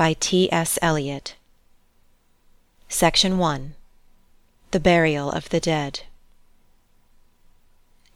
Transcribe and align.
by 0.00 0.14
T. 0.14 0.50
S. 0.50 0.78
Eliot 0.80 1.36
Section 2.88 3.36
1 3.36 3.74
The 4.70 4.80
Burial 4.80 5.30
of 5.30 5.50
the 5.50 5.60
Dead 5.60 6.04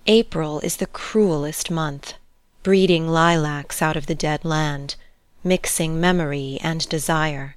April 0.07 0.61
is 0.61 0.77
the 0.77 0.87
cruelest 0.87 1.71
month, 1.71 2.15
breeding 2.63 3.07
lilacs 3.07 3.83
out 3.83 3.99
of 3.99 4.07
the 4.07 4.15
dead 4.15 4.47
land, 4.47 4.97
mixing 5.45 6.01
memory 6.01 6.59
and 6.63 6.89
desire, 6.89 7.55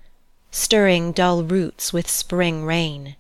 stirring 0.52 1.14
dull 1.14 1.44
roots 1.44 1.94
with 1.94 2.10
spring 2.10 2.66
rain. 2.66 3.16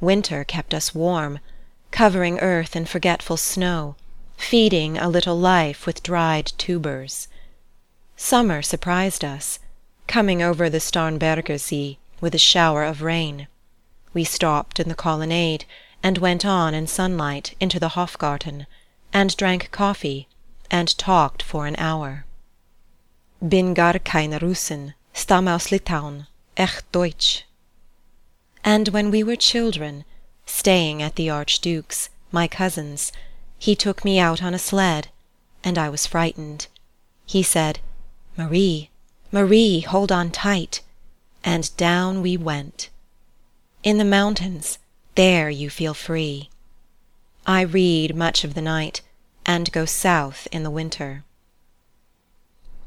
Winter 0.00 0.44
kept 0.44 0.72
us 0.72 0.94
warm, 0.94 1.40
covering 1.90 2.38
earth 2.38 2.76
in 2.76 2.84
forgetful 2.84 3.36
snow, 3.36 3.96
feeding 4.36 4.96
a 4.96 5.08
little 5.08 5.36
life 5.36 5.86
with 5.86 6.04
dried 6.04 6.52
tubers. 6.56 7.26
Summer 8.14 8.62
surprised 8.62 9.24
us 9.24 9.58
coming 10.06 10.42
over 10.42 10.68
the 10.68 10.78
Starnberger 10.78 11.58
See 11.58 11.98
with 12.20 12.34
a 12.34 12.38
shower 12.38 12.84
of 12.84 13.02
rain. 13.02 13.48
We 14.12 14.24
stopped 14.24 14.78
in 14.78 14.88
the 14.88 14.94
colonnade, 14.94 15.64
and 16.02 16.18
went 16.18 16.44
on 16.44 16.74
in 16.74 16.86
sunlight 16.86 17.54
into 17.58 17.80
the 17.80 17.90
Hofgarten, 17.90 18.66
and 19.12 19.36
drank 19.36 19.70
coffee, 19.70 20.28
and 20.70 20.96
talked 20.98 21.42
for 21.42 21.66
an 21.66 21.76
hour. 21.76 22.24
Bin 23.46 23.74
gar 23.74 23.98
keine 23.98 24.38
Russin, 24.40 24.94
stamm 25.14 25.48
aus 25.48 25.68
Litauen, 25.70 26.26
echt 26.56 26.90
Deutsch. 26.92 27.44
And 28.62 28.88
when 28.88 29.10
we 29.10 29.22
were 29.22 29.36
children, 29.36 30.04
staying 30.46 31.02
at 31.02 31.16
the 31.16 31.28
Archduke's, 31.30 32.08
my 32.30 32.48
cousin's, 32.48 33.12
he 33.58 33.74
took 33.74 34.04
me 34.04 34.18
out 34.18 34.42
on 34.42 34.54
a 34.54 34.58
sled, 34.58 35.08
and 35.62 35.78
I 35.78 35.88
was 35.88 36.06
frightened. 36.06 36.66
He 37.26 37.42
said, 37.42 37.80
Marie, 38.36 38.90
Marie, 39.34 39.80
hold 39.80 40.12
on 40.12 40.30
tight, 40.30 40.80
and 41.42 41.76
down 41.76 42.22
we 42.22 42.36
went. 42.36 42.88
In 43.82 43.98
the 43.98 44.04
mountains, 44.04 44.78
there 45.16 45.50
you 45.50 45.68
feel 45.68 45.92
free. 45.92 46.50
I 47.44 47.62
read 47.62 48.14
much 48.14 48.44
of 48.44 48.54
the 48.54 48.62
night, 48.62 49.00
and 49.44 49.72
go 49.72 49.86
south 49.86 50.46
in 50.52 50.62
the 50.62 50.70
winter. 50.70 51.24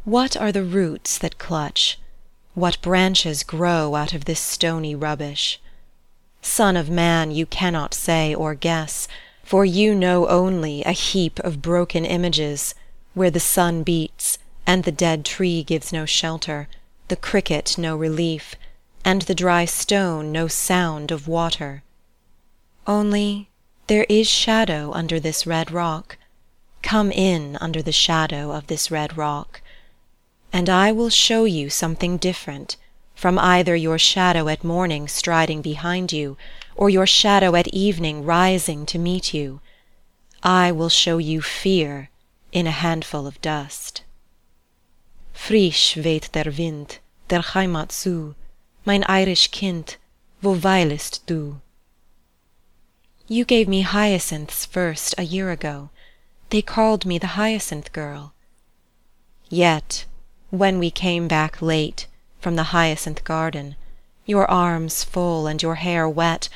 What 0.06 0.38
are 0.38 0.54
the 0.54 0.64
roots 0.64 1.18
that 1.18 1.38
clutch? 1.38 2.00
What 2.54 2.82
branches 2.82 3.44
grow 3.44 3.96
out 3.96 4.14
of 4.14 4.24
this 4.24 4.40
stony 4.40 4.96
rubbish? 4.96 5.60
Son 6.42 6.78
of 6.78 6.90
man, 6.90 7.30
you 7.30 7.46
cannot 7.46 7.94
say 7.94 8.34
or 8.34 8.56
guess, 8.56 9.10
for 9.44 9.66
you 9.66 9.94
know 9.94 10.26
only 10.30 10.82
a 10.86 10.92
heap 10.94 11.42
of 11.42 11.62
broken 11.62 12.06
images, 12.06 12.74
where 13.14 13.30
the 13.30 13.42
sun 13.42 13.84
beats, 13.84 14.38
and 14.68 14.84
the 14.84 14.92
dead 14.92 15.24
tree 15.24 15.64
gives 15.64 15.94
no 15.94 16.06
shelter, 16.06 16.68
the 17.08 17.16
cricket 17.16 17.78
no 17.78 17.96
relief, 17.96 18.54
and 19.06 19.22
the 19.24 19.34
dry 19.34 19.64
stone 19.64 20.30
no 20.34 20.50
sound 20.50 21.10
of 21.10 21.28
water. 21.28 21.82
Only 22.86 23.50
there 23.88 24.06
is 24.10 24.28
shadow 24.28 24.92
under 24.94 25.22
this 25.22 25.48
red 25.48 25.72
rock. 25.72 26.18
Come 26.82 27.14
in 27.14 27.58
under 27.62 27.82
the 27.82 27.94
shadow 27.94 28.52
of 28.52 28.68
this 28.68 28.92
red 28.92 29.16
rock. 29.16 29.62
And 30.52 30.70
I 30.70 30.92
will 30.92 31.10
show 31.10 31.46
you 31.46 31.70
something 31.70 32.18
different 32.18 32.76
from 33.16 33.40
either 33.40 33.76
your 33.76 33.98
shadow 33.98 34.50
at 34.50 34.64
morning 34.64 35.08
striding 35.08 35.62
behind 35.62 36.12
you, 36.12 36.38
or 36.76 36.90
your 36.90 37.08
shadow 37.08 37.56
at 37.56 37.68
evening 37.70 38.26
rising 38.26 38.86
to 38.88 39.00
meet 39.00 39.34
you. 39.34 39.62
I 40.44 40.72
will 40.72 40.90
show 40.90 41.18
you 41.18 41.42
fear 41.42 42.10
in 42.52 42.68
a 42.68 42.72
handful 42.72 43.26
of 43.26 43.42
dust. 43.42 44.04
Frisch 45.38 45.96
weht 45.96 46.34
der 46.34 46.58
Wind 46.58 47.00
der 47.30 47.42
Heimat 47.54 47.92
zu, 47.92 48.36
mein 48.84 49.04
Irisch 49.04 49.50
Kind, 49.52 49.98
wo 50.42 50.56
weilest 50.62 51.26
du? 51.26 51.62
You 53.30 53.46
gave 53.46 53.70
me 53.70 53.84
hyacinths 53.84 54.66
first 54.66 55.16
a 55.18 55.24
year 55.24 55.50
ago. 55.52 55.90
They 56.50 56.62
called 56.62 57.06
me 57.06 57.18
the 57.18 57.38
hyacinth 57.38 57.94
girl. 57.94 58.34
Yet, 59.48 60.06
when 60.50 60.80
we 60.80 60.92
came 60.92 61.30
back 61.30 61.62
late 61.62 62.08
from 62.42 62.58
the 62.58 62.74
hyacinth 62.74 63.24
garden, 63.24 63.78
your 64.26 64.50
arms 64.52 65.06
full 65.06 65.48
and 65.48 65.62
your 65.62 65.76
hair 65.76 66.10
wet, 66.10 66.50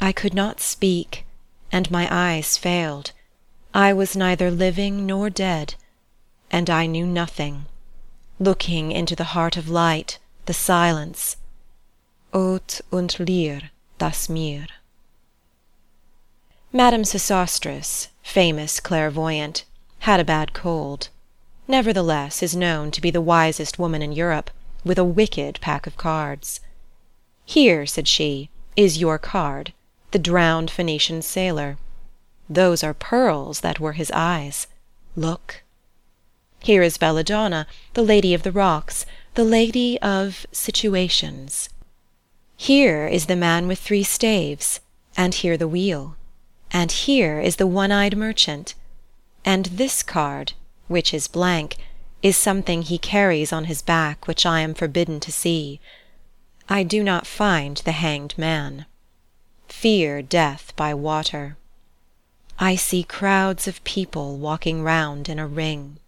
I 0.00 0.10
could 0.10 0.34
not 0.34 0.60
speak, 0.60 1.26
and 1.70 1.90
my 1.92 2.08
eyes 2.10 2.56
failed. 2.56 3.12
I 3.72 3.92
was 3.92 4.16
neither 4.16 4.50
living 4.50 5.06
nor 5.06 5.30
dead, 5.30 5.74
and 6.50 6.68
I 6.68 6.86
knew 6.86 7.06
nothing 7.06 7.66
looking 8.38 8.92
into 8.92 9.16
the 9.16 9.32
heart 9.32 9.56
of 9.56 9.68
light, 9.68 10.18
the 10.44 10.52
silence. 10.52 11.36
Oed' 12.34 12.80
und 12.92 13.18
Leer 13.18 13.70
das 13.98 14.28
Meer. 14.28 14.66
Madame 16.72 17.04
Sosostris, 17.04 18.08
famous 18.22 18.80
clairvoyant, 18.80 19.64
had 20.00 20.20
a 20.20 20.24
bad 20.24 20.52
cold; 20.52 21.08
nevertheless 21.66 22.42
is 22.42 22.54
known 22.54 22.90
to 22.90 23.00
be 23.00 23.10
the 23.10 23.22
wisest 23.22 23.78
woman 23.78 24.02
in 24.02 24.12
Europe, 24.12 24.50
with 24.84 24.98
a 24.98 25.04
wicked 25.04 25.58
pack 25.62 25.86
of 25.86 25.96
cards. 25.96 26.60
Here, 27.46 27.86
said 27.86 28.06
she, 28.06 28.50
is 28.76 28.98
your 28.98 29.18
card, 29.18 29.72
the 30.10 30.18
drowned 30.18 30.70
Phoenician 30.70 31.22
sailor. 31.22 31.78
Those 32.50 32.84
are 32.84 32.92
pearls 32.92 33.60
that 33.60 33.80
were 33.80 33.94
his 33.94 34.10
eyes. 34.12 34.66
Look. 35.16 35.62
Here 36.60 36.82
is 36.82 36.98
Belladonna, 36.98 37.66
the 37.94 38.02
Lady 38.02 38.34
of 38.34 38.42
the 38.42 38.52
Rocks, 38.52 39.06
the 39.34 39.44
Lady 39.44 40.00
of 40.00 40.46
Situations. 40.50 41.68
Here 42.56 43.06
is 43.06 43.26
the 43.26 43.36
man 43.36 43.68
with 43.68 43.78
three 43.78 44.02
staves, 44.02 44.80
and 45.16 45.34
here 45.34 45.56
the 45.56 45.68
wheel. 45.68 46.16
And 46.72 46.90
here 46.90 47.38
is 47.38 47.56
the 47.56 47.66
one-eyed 47.66 48.16
merchant. 48.16 48.74
And 49.44 49.66
this 49.66 50.02
card, 50.02 50.54
which 50.88 51.14
is 51.14 51.28
blank, 51.28 51.76
is 52.22 52.36
something 52.36 52.82
he 52.82 52.98
carries 52.98 53.52
on 53.52 53.64
his 53.64 53.82
back 53.82 54.26
which 54.26 54.44
I 54.44 54.60
am 54.60 54.74
forbidden 54.74 55.20
to 55.20 55.30
see. 55.30 55.80
I 56.68 56.82
do 56.82 57.04
not 57.04 57.26
find 57.26 57.76
the 57.76 57.92
hanged 57.92 58.36
man. 58.36 58.86
Fear 59.68 60.22
death 60.22 60.72
by 60.74 60.94
water. 60.94 61.56
I 62.58 62.74
see 62.74 63.04
crowds 63.04 63.68
of 63.68 63.84
people 63.84 64.38
walking 64.38 64.82
round 64.82 65.28
in 65.28 65.38
a 65.38 65.46
ring. 65.46 65.98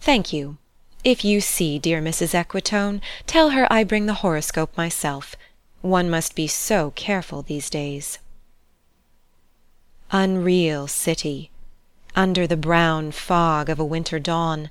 Thank 0.00 0.32
you. 0.32 0.56
If 1.04 1.24
you 1.24 1.40
see 1.40 1.78
dear 1.78 2.00
Mrs. 2.00 2.34
Equitone, 2.34 3.00
tell 3.26 3.50
her 3.50 3.70
I 3.70 3.84
bring 3.84 4.06
the 4.06 4.20
horoscope 4.24 4.76
myself. 4.76 5.36
One 5.82 6.08
must 6.10 6.34
be 6.34 6.46
so 6.46 6.90
careful 6.92 7.42
these 7.42 7.70
days. 7.70 8.18
Unreal 10.10 10.88
city, 10.88 11.50
under 12.16 12.46
the 12.46 12.56
brown 12.56 13.12
fog 13.12 13.68
of 13.68 13.78
a 13.78 13.84
winter 13.84 14.18
dawn, 14.18 14.70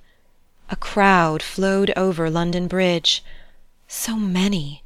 a 0.69 0.75
crowd 0.75 1.41
flowed 1.41 1.91
over 1.95 2.29
London 2.29 2.67
Bridge. 2.67 3.23
So 3.87 4.15
many! 4.15 4.83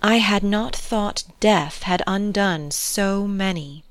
I 0.00 0.16
had 0.16 0.42
not 0.42 0.74
thought 0.74 1.24
death 1.38 1.82
had 1.82 2.02
undone 2.06 2.70
so 2.70 3.26
many. 3.26 3.84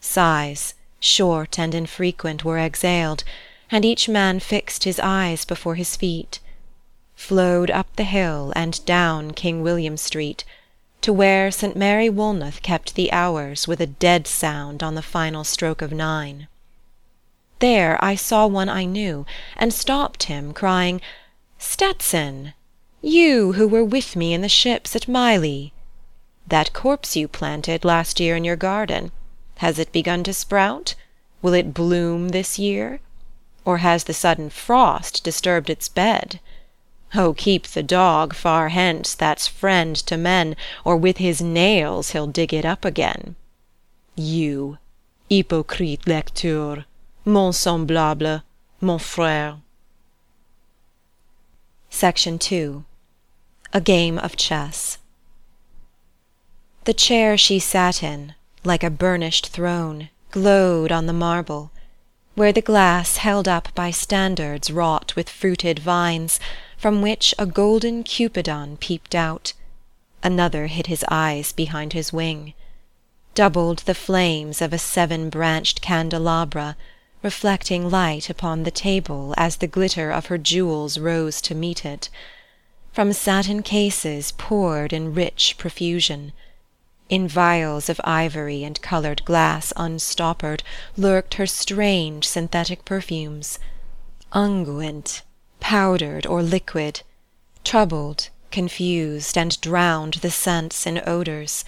Sighs, 0.00 0.74
short 1.00 1.58
and 1.58 1.74
infrequent, 1.74 2.44
were 2.44 2.58
exhaled 2.58 3.24
and 3.70 3.84
each 3.84 4.08
man 4.08 4.38
fixed 4.40 4.84
his 4.84 5.00
eyes 5.00 5.44
before 5.44 5.74
his 5.74 5.96
feet. 5.96 6.40
flowed 7.14 7.70
up 7.70 7.94
the 7.96 8.04
hill 8.04 8.52
and 8.54 8.84
down 8.84 9.32
King 9.32 9.62
William 9.62 9.96
Street, 9.96 10.44
to 11.00 11.12
where 11.12 11.50
St. 11.50 11.74
Mary 11.74 12.08
Woolnoth 12.08 12.62
kept 12.62 12.94
the 12.94 13.10
hours 13.10 13.66
with 13.66 13.80
a 13.80 13.86
dead 13.86 14.26
sound 14.26 14.82
on 14.82 14.94
the 14.94 15.02
final 15.02 15.42
stroke 15.42 15.80
of 15.82 15.92
nine. 15.92 16.46
There 17.60 17.96
I 18.04 18.16
saw 18.16 18.46
one 18.46 18.68
I 18.68 18.84
knew, 18.84 19.24
and 19.56 19.72
stopped 19.72 20.24
him, 20.24 20.52
crying, 20.52 21.00
Stetson, 21.58 22.52
you 23.00 23.52
who 23.52 23.66
were 23.66 23.84
with 23.84 24.14
me 24.14 24.34
in 24.34 24.42
the 24.42 24.48
ships 24.48 24.94
at 24.94 25.08
Mylae. 25.08 25.72
That 26.46 26.72
corpse 26.72 27.16
you 27.16 27.28
planted 27.28 27.84
last 27.84 28.20
year 28.20 28.36
in 28.36 28.44
your 28.44 28.56
garden, 28.56 29.10
has 29.58 29.78
it 29.78 29.90
begun 29.90 30.22
to 30.24 30.34
sprout? 30.34 30.94
Will 31.40 31.54
it 31.54 31.72
bloom 31.72 32.28
this 32.28 32.58
year? 32.58 33.00
Or 33.66 33.78
has 33.78 34.04
the 34.04 34.14
sudden 34.14 34.48
frost 34.48 35.24
disturbed 35.24 35.68
its 35.68 35.88
bed? 35.88 36.38
Oh, 37.14 37.34
keep 37.34 37.66
the 37.66 37.82
dog 37.82 38.32
far 38.32 38.68
hence 38.68 39.12
that's 39.12 39.48
friend 39.48 39.96
to 40.06 40.16
men, 40.16 40.54
Or 40.84 40.96
with 40.96 41.16
his 41.16 41.42
nails 41.42 42.10
he'll 42.10 42.28
dig 42.28 42.54
it 42.54 42.64
up 42.64 42.84
again. 42.84 43.34
You, 44.14 44.78
hypocrite 45.28 46.06
lecteur, 46.06 46.84
mon 47.24 47.52
semblable, 47.52 48.42
mon 48.80 48.98
frère. 49.00 49.60
Section 51.90 52.38
2 52.38 52.84
A 53.72 53.80
Game 53.80 54.16
of 54.18 54.36
Chess 54.36 54.98
The 56.84 56.94
chair 56.94 57.36
she 57.36 57.58
sat 57.58 58.00
in, 58.04 58.34
like 58.62 58.84
a 58.84 58.90
burnished 58.90 59.48
throne, 59.48 60.10
Glowed 60.30 60.92
on 60.92 61.06
the 61.06 61.12
marble, 61.12 61.72
where 62.36 62.52
the 62.52 62.60
glass 62.60 63.16
Held 63.16 63.48
up 63.48 63.74
by 63.74 63.90
standards 63.90 64.70
wrought 64.70 65.16
with 65.16 65.28
fruited 65.28 65.78
vines, 65.78 66.38
From 66.76 67.00
which 67.00 67.34
a 67.38 67.46
golden 67.46 68.04
Cupidon 68.04 68.76
peeped 68.76 69.14
out, 69.14 69.54
Another 70.22 70.66
hid 70.66 70.86
his 70.86 71.02
eyes 71.08 71.52
behind 71.52 71.94
his 71.94 72.12
wing, 72.12 72.52
Doubled 73.34 73.78
the 73.80 73.94
flames 73.94 74.60
of 74.60 74.74
a 74.74 74.78
seven 74.78 75.30
branched 75.30 75.80
candelabra, 75.80 76.76
Reflecting 77.22 77.90
light 77.90 78.28
upon 78.28 78.64
the 78.64 78.70
table 78.70 79.32
As 79.38 79.56
the 79.56 79.66
glitter 79.66 80.10
of 80.10 80.26
her 80.26 80.36
jewels 80.36 80.98
rose 80.98 81.40
to 81.40 81.54
meet 81.54 81.86
it, 81.86 82.10
From 82.92 83.14
satin 83.14 83.62
cases 83.62 84.32
poured 84.36 84.92
in 84.92 85.14
rich 85.14 85.56
profusion. 85.56 86.34
In 87.08 87.28
vials 87.28 87.88
of 87.88 88.00
ivory 88.02 88.64
and 88.64 88.82
coloured 88.82 89.24
glass 89.24 89.72
Unstoppered, 89.76 90.64
lurked 90.96 91.34
her 91.34 91.46
strange 91.46 92.26
synthetic 92.26 92.84
perfumes, 92.84 93.60
Unguent, 94.32 95.22
powdered 95.60 96.26
or 96.26 96.42
liquid, 96.42 97.02
troubled, 97.62 98.28
confused, 98.50 99.38
And 99.38 99.60
drowned 99.60 100.14
the 100.14 100.32
scents 100.32 100.84
in 100.84 101.00
odours. 101.06 101.64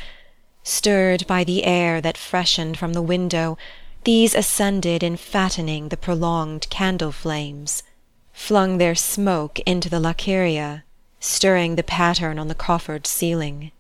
Stirred 0.65 1.25
by 1.29 1.45
the 1.45 1.65
air 1.65 2.01
that 2.01 2.19
freshened 2.19 2.77
from 2.77 2.93
the 2.93 3.03
window, 3.03 3.57
These 4.03 4.35
ascended 4.35 5.05
in 5.05 5.17
fattening 5.17 5.89
the 5.91 5.97
prolonged 5.97 6.69
candle 6.69 7.13
flames, 7.13 7.85
Flung 8.33 8.79
their 8.79 8.97
smoke 8.97 9.61
into 9.61 9.89
the 9.89 10.01
laquearia, 10.01 10.83
Stirring 11.21 11.77
the 11.77 11.85
pattern 11.85 12.41
on 12.41 12.49
the 12.49 12.57
coffered 12.57 13.07
ceiling. 13.07 13.71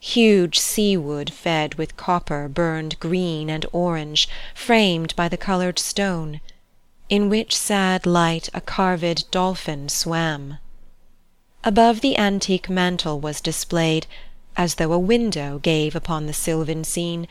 Huge 0.00 0.60
sea-wood 0.60 1.32
fed 1.32 1.74
with 1.74 1.96
copper 1.96 2.48
burned 2.48 3.00
green 3.00 3.50
and 3.50 3.66
orange, 3.72 4.28
Framed 4.54 5.16
by 5.16 5.28
the 5.28 5.36
coloured 5.36 5.78
stone, 5.78 6.40
in 7.08 7.28
which 7.28 7.56
sad 7.56 8.06
light 8.06 8.48
A 8.54 8.60
carved 8.60 9.28
dolphin 9.32 9.88
swam. 9.88 10.58
Above 11.64 12.00
the 12.00 12.16
antique 12.16 12.70
mantel 12.70 13.18
was 13.18 13.40
displayed, 13.40 14.06
As 14.56 14.76
though 14.76 14.92
a 14.92 14.98
window 14.98 15.58
gave 15.58 15.96
upon 15.96 16.26
the 16.26 16.32
sylvan 16.32 16.84
scene, 16.84 17.26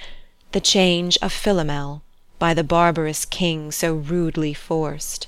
The 0.51 0.59
change 0.59 1.17
of 1.21 1.31
Philomel, 1.31 2.01
by 2.37 2.53
the 2.53 2.63
barbarous 2.65 3.23
king 3.23 3.71
So 3.71 3.93
rudely 3.93 4.53
forced. 4.53 5.27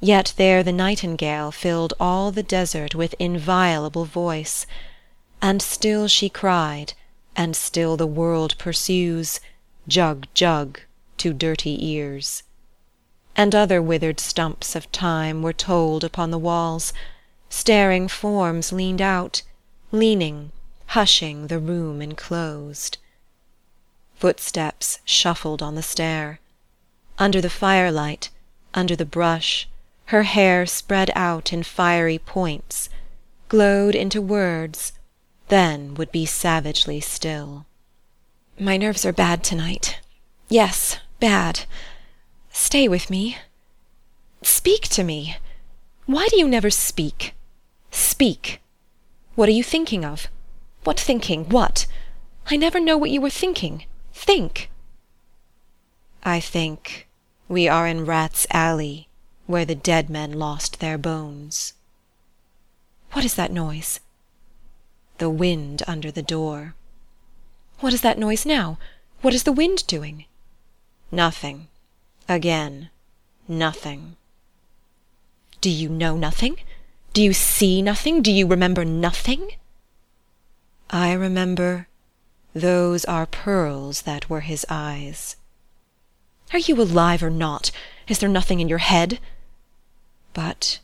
Yet 0.00 0.34
there 0.36 0.64
the 0.64 0.72
nightingale 0.72 1.52
Filled 1.52 1.94
all 2.00 2.32
the 2.32 2.42
desert 2.42 2.96
with 2.96 3.14
inviolable 3.20 4.04
voice. 4.04 4.66
And 5.40 5.62
still 5.62 6.08
she 6.08 6.28
cried, 6.28 6.94
and 7.36 7.54
still 7.54 7.96
the 7.96 8.06
world 8.06 8.58
pursues, 8.58 9.38
Jug, 9.86 10.26
jug, 10.34 10.80
to 11.18 11.32
dirty 11.32 11.86
ears. 11.86 12.42
And 13.36 13.54
other 13.54 13.80
withered 13.80 14.18
stumps 14.18 14.74
of 14.74 14.90
time 14.90 15.42
Were 15.42 15.52
told 15.52 16.02
upon 16.02 16.32
the 16.32 16.38
walls, 16.38 16.92
staring 17.48 18.08
forms 18.08 18.72
leaned 18.72 19.00
out, 19.00 19.42
Leaning, 19.92 20.50
hushing 20.86 21.46
the 21.46 21.60
room 21.60 22.02
enclosed. 22.02 22.98
Footsteps 24.16 24.98
shuffled 25.04 25.62
on 25.62 25.76
the 25.76 25.82
stair. 25.82 26.40
Under 27.16 27.40
the 27.40 27.48
firelight, 27.48 28.30
under 28.74 28.96
the 28.96 29.06
brush, 29.06 29.68
Her 30.06 30.24
hair 30.24 30.66
spread 30.66 31.12
out 31.14 31.52
in 31.52 31.62
fiery 31.62 32.18
points, 32.18 32.88
Glowed 33.48 33.94
into 33.94 34.20
words 34.20 34.92
then 35.48 35.94
would 35.94 36.12
be 36.12 36.26
savagely 36.26 37.00
still. 37.00 37.66
My 38.58 38.76
nerves 38.76 39.04
are 39.04 39.12
bad 39.12 39.44
tonight. 39.44 40.00
Yes, 40.48 40.98
bad. 41.20 41.60
Stay 42.50 42.88
with 42.88 43.10
me. 43.10 43.38
Speak 44.42 44.82
to 44.88 45.04
me. 45.04 45.36
Why 46.06 46.26
do 46.28 46.38
you 46.38 46.48
never 46.48 46.70
speak? 46.70 47.34
Speak. 47.90 48.60
What 49.34 49.48
are 49.48 49.52
you 49.52 49.62
thinking 49.62 50.04
of? 50.04 50.28
What 50.84 50.98
thinking? 50.98 51.48
What? 51.48 51.86
I 52.50 52.56
never 52.56 52.80
know 52.80 52.96
what 52.96 53.10
you 53.10 53.24
are 53.24 53.30
thinking. 53.30 53.84
Think. 54.12 54.70
I 56.24 56.40
think 56.40 57.06
we 57.48 57.68
are 57.68 57.86
in 57.86 58.04
Rat's 58.04 58.46
Alley, 58.50 59.08
where 59.46 59.64
the 59.64 59.74
dead 59.74 60.10
men 60.10 60.32
lost 60.32 60.80
their 60.80 60.98
bones. 60.98 61.74
What 63.12 63.24
is 63.24 63.34
that 63.34 63.52
noise? 63.52 64.00
The 65.18 65.30
wind 65.30 65.82
under 65.86 66.10
the 66.10 66.22
door. 66.22 66.74
What 67.80 67.92
is 67.92 68.00
that 68.00 68.18
noise 68.18 68.46
now? 68.46 68.78
What 69.20 69.34
is 69.34 69.42
the 69.42 69.52
wind 69.52 69.86
doing? 69.86 70.24
Nothing. 71.10 71.68
Again, 72.28 72.90
nothing. 73.46 74.16
Do 75.60 75.70
you 75.70 75.88
know 75.88 76.16
nothing? 76.16 76.58
Do 77.12 77.22
you 77.22 77.32
see 77.32 77.82
nothing? 77.82 78.22
Do 78.22 78.32
you 78.32 78.46
remember 78.46 78.84
nothing? 78.84 79.50
I 80.90 81.12
remember 81.12 81.88
those 82.54 83.04
are 83.04 83.26
pearls 83.26 84.02
that 84.02 84.30
were 84.30 84.40
his 84.40 84.64
eyes. 84.68 85.36
Are 86.52 86.58
you 86.58 86.80
alive 86.80 87.22
or 87.22 87.30
not? 87.30 87.70
Is 88.08 88.18
there 88.18 88.28
nothing 88.28 88.60
in 88.60 88.68
your 88.68 88.78
head? 88.78 89.20
But 90.32 90.80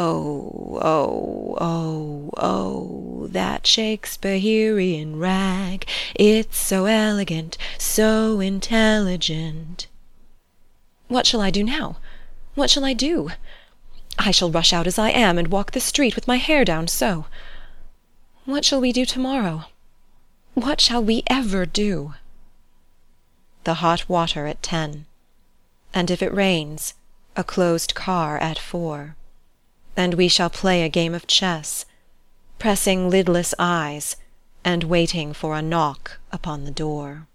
Oh, 0.00 0.78
oh, 0.80 1.56
oh, 1.60 2.30
oh, 2.36 3.26
that 3.32 3.66
Shakespearean 3.66 5.18
rag, 5.18 5.88
it's 6.14 6.56
so 6.56 6.84
elegant, 6.84 7.58
so 7.78 8.38
intelligent. 8.38 9.88
What 11.08 11.26
shall 11.26 11.40
I 11.40 11.50
do 11.50 11.64
now? 11.64 11.96
What 12.54 12.70
shall 12.70 12.84
I 12.84 12.92
do? 12.92 13.30
I 14.20 14.30
shall 14.30 14.52
rush 14.52 14.72
out 14.72 14.86
as 14.86 15.00
I 15.00 15.10
am 15.10 15.36
and 15.36 15.48
walk 15.48 15.72
the 15.72 15.80
street 15.80 16.14
with 16.14 16.28
my 16.28 16.36
hair 16.36 16.64
down 16.64 16.86
so. 16.86 17.26
What 18.44 18.64
shall 18.64 18.80
we 18.80 18.92
do 18.92 19.04
tomorrow? 19.04 19.64
What 20.54 20.80
shall 20.80 21.02
we 21.02 21.24
ever 21.26 21.66
do? 21.66 22.14
The 23.64 23.74
hot 23.74 24.08
water 24.08 24.46
at 24.46 24.62
ten. 24.62 25.06
And 25.92 26.08
if 26.08 26.22
it 26.22 26.32
rains, 26.32 26.94
a 27.34 27.42
closed 27.42 27.96
car 27.96 28.38
at 28.38 28.60
four 28.60 29.16
and 29.98 30.14
we 30.14 30.28
shall 30.28 30.48
play 30.48 30.82
a 30.82 30.88
game 30.88 31.12
of 31.12 31.26
chess, 31.26 31.84
pressing 32.60 33.10
lidless 33.10 33.52
eyes 33.58 34.16
and 34.64 34.84
waiting 34.84 35.32
for 35.32 35.56
a 35.56 35.60
knock 35.60 36.18
upon 36.30 36.64
the 36.64 36.70
door. 36.70 37.26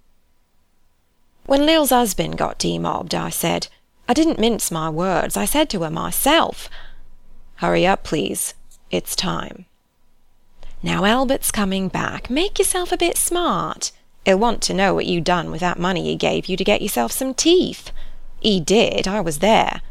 When 1.45 1.65
Lil's 1.65 1.89
husband 1.89 2.37
got 2.37 2.57
demobbed, 2.57 3.13
I 3.13 3.29
said, 3.29 3.67
I 4.07 4.13
didn't 4.13 4.39
mince 4.39 4.71
my 4.71 4.89
words, 4.89 5.35
I 5.35 5.43
said 5.43 5.69
to 5.71 5.83
her 5.83 5.89
myself, 5.89 6.69
Hurry 7.55 7.85
up, 7.85 8.03
please, 8.03 8.53
it's 8.89 9.13
time. 9.13 9.65
Now 10.81 11.03
Albert's 11.03 11.51
coming 11.51 11.89
back, 11.89 12.29
make 12.29 12.59
yourself 12.59 12.93
a 12.93 12.97
bit 12.97 13.17
smart. 13.17 13.91
He'll 14.25 14.39
want 14.39 14.61
to 14.63 14.73
know 14.73 14.93
what 14.93 15.05
you 15.05 15.19
done 15.19 15.51
with 15.51 15.59
that 15.59 15.79
money 15.79 16.03
he 16.03 16.15
gave 16.15 16.45
you 16.45 16.55
to 16.55 16.63
get 16.63 16.81
yourself 16.81 17.11
some 17.11 17.33
teeth. 17.33 17.91
He 18.39 18.61
did, 18.61 19.05
I 19.05 19.19
was 19.19 19.39
there. 19.39 19.81